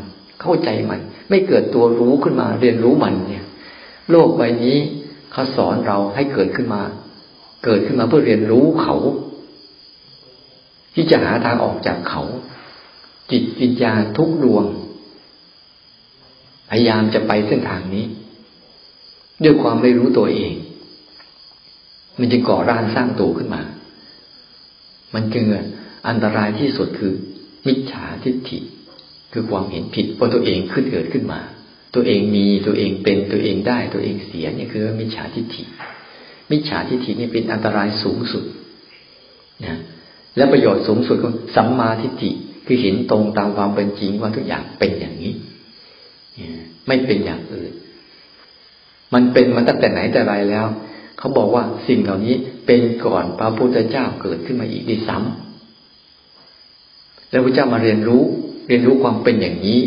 [0.43, 3.47] เข้าใจมัน ไม่เกิดตัวรู้ขึ้นมา เรียนรู้มันเนี่ย
[4.11, 4.77] โลกใบนี้
[5.33, 6.83] เขาสอนเราให้เกิดขึ้นมา
[7.65, 8.97] เกิดขึ้นมาเพื่อเรียนรู้เขา
[11.01, 12.23] ที่จะหาทางออกจากเขา
[13.31, 14.65] จิตวิญญาณทุกดวง
[16.71, 18.05] พยายามจะไปเส้นทางนี้
[19.45, 20.53] ด้วยความไม่รู้ตัวเอง
[22.19, 23.63] มันจะก่อร่างสร้างตัวขึ้นมา
[25.15, 25.45] มันจึง
[26.09, 27.15] อันตรายที่สุดคือ
[27.67, 28.59] มิจฉาทิฏฐิ
[29.33, 31.41] คือความเห็นผิดเพราตัวเองขึ้นเกิดขึ้นมา
[31.95, 35.63] ตัวเองมีตัวเองเป็นตัวเองได้ ตัวเองเสียนี่คือมิจฉาทิฏฐิ
[36.51, 38.45] มิจฉาทิฏฐินี่เป็นอันตรายสูงสุด
[39.67, 39.79] นะ
[40.37, 42.31] และประโยชน์สูงสุดของสัมมาทิฏฐิ
[42.67, 45.33] คือเห็นตรงตามความเป็นจริงว่าทุกอย่างเป็นอย่างนี้
[46.87, 47.73] ไม่เป็นอย่างอื่น
[49.15, 50.67] มันเป็นมาตั้งแต่ไหนแต่ไรแล้ว
[51.19, 52.35] เขาบอกว่าสิ่งเหล่านี้
[52.67, 58.23] เป็นก่อนพระพุทธเจ้าเกิดขึ้นมาอีกดีซ้ำแล้วพระเจ้ามาเรียนรู้
[58.69, 59.81] เรียนรู้ความเป็นอย่างนี้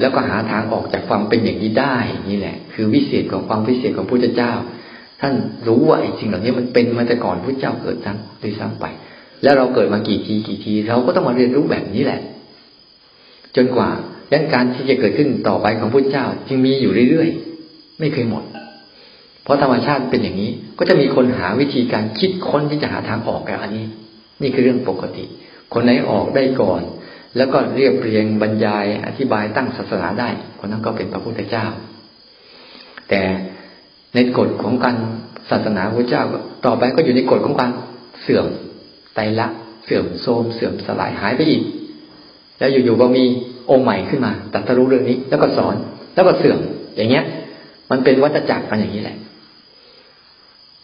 [0.00, 1.96] แล้วก็หาทางออกจากความเป็นอย่างนี้ได้
[2.30, 4.52] นี่แหละ คือวิเศษของความวิเศษของพระพุทธเจ้า
[5.20, 5.34] ท่าน
[5.66, 8.84] รู้ว่าไอ้สิ่งเหล่านี้มันเป็นมาแต่ก่อนพระเจ้าเกิดทั้งด้วยซ้ำไป
[9.42, 12.20] แล้วเราเกิดมากี่ทีกี่ที เราก็ต้องมาเรียนรู้แบบนี้แหละ
[13.56, 13.88] จนกว่า
[14.32, 18.44] ยันการที่จะเกิดขึ้นต่อไปของพระเจ้าจึงมีอยู่เรื่อยๆ ไม่เคยหมด
[19.42, 23.84] เพราะธรรมชาติเป็นอย่างนี้ ก็จะมีคนหาวิธีการคิดค้นที่จะหาทางออกกับอันนี้
[24.42, 25.24] นี่คือเรื่องปกติ
[25.72, 26.82] คนไหนออกได้ก่อน
[27.36, 30.28] แล้วก็เรียบเรียงบรรยายอธิบายตั้งศาสนาได้
[30.58, 31.66] คนนั้นก็เป็นพระพุทธเจ้า
[33.08, 33.22] แต่
[34.14, 34.96] ในกฎของการ
[35.50, 36.22] ศาสนาพระเจ้า
[36.66, 37.70] ต่อไปก็อยู่ในกฎของการ
[38.22, 38.46] เสื่อม
[39.14, 39.46] ไตละ
[39.84, 41.62] เสื่อมโทรมเสื่อมสลายหายไปอีก
[42.58, 43.24] แล้วอยู่ๆก็มี
[43.70, 45.76] องค์ใหม่ขึ้นมาตัดสรู้เรื่องนี้ แล้วก็สอน
[46.14, 46.58] แล้วก็เสื่อม
[46.96, 47.24] อย่างเงี้ย
[47.90, 49.16] มันเป็นวัฏจักรกันอย่างนี้แหละ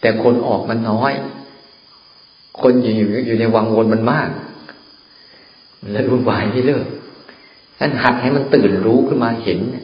[0.01, 1.13] แต่คนออกมันน้อย
[2.61, 2.93] คนอยู่
[3.27, 4.29] อยู่ในวังวนมันมาก
[5.81, 6.85] มันเลยวุ่นวายที่เลิก
[7.79, 9.83] ท่านหัดให้มันตื่นรู้ขึ้นมาเห็นนะ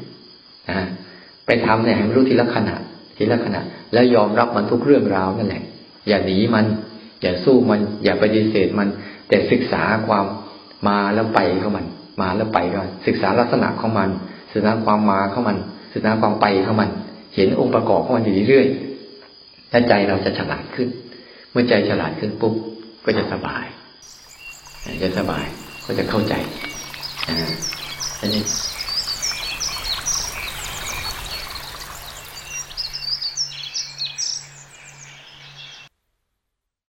[1.46, 2.76] ไปทำเนี่ยให้มันรู้ทีละขณะ
[3.18, 3.62] ทีละขณะ
[3.94, 5.64] แล้วยอมรับมันทุกเรื่องราวนั่นแหละ
[6.08, 6.66] อย่าหนีมัน
[7.22, 8.88] อย่าสู้มันอย่าปฏิเสธมัน
[9.30, 10.26] แต่ศึกษาความ
[10.88, 11.86] มาแล้วไปของมัน
[12.22, 14.10] มาแล้วไปก่อนศึกษาลักษณะของมัน
[14.54, 15.58] ศึกษาความมาของมัน
[15.94, 16.90] ศึกษาความไปของมัน
[17.36, 20.88] เห็นองค์ประกอบของมันอยู่เรื่อยๆถ้าใจเราจะฉลาดขึ้น
[21.52, 22.54] เมื่อใจฉลาดขึ้นปุ๊บ
[23.06, 23.66] ก็จะสบาย
[25.04, 25.46] จะสบาย
[25.86, 26.34] ก็จะเข้าใจ
[27.28, 27.52] อ่า
[28.20, 28.44] อันนี้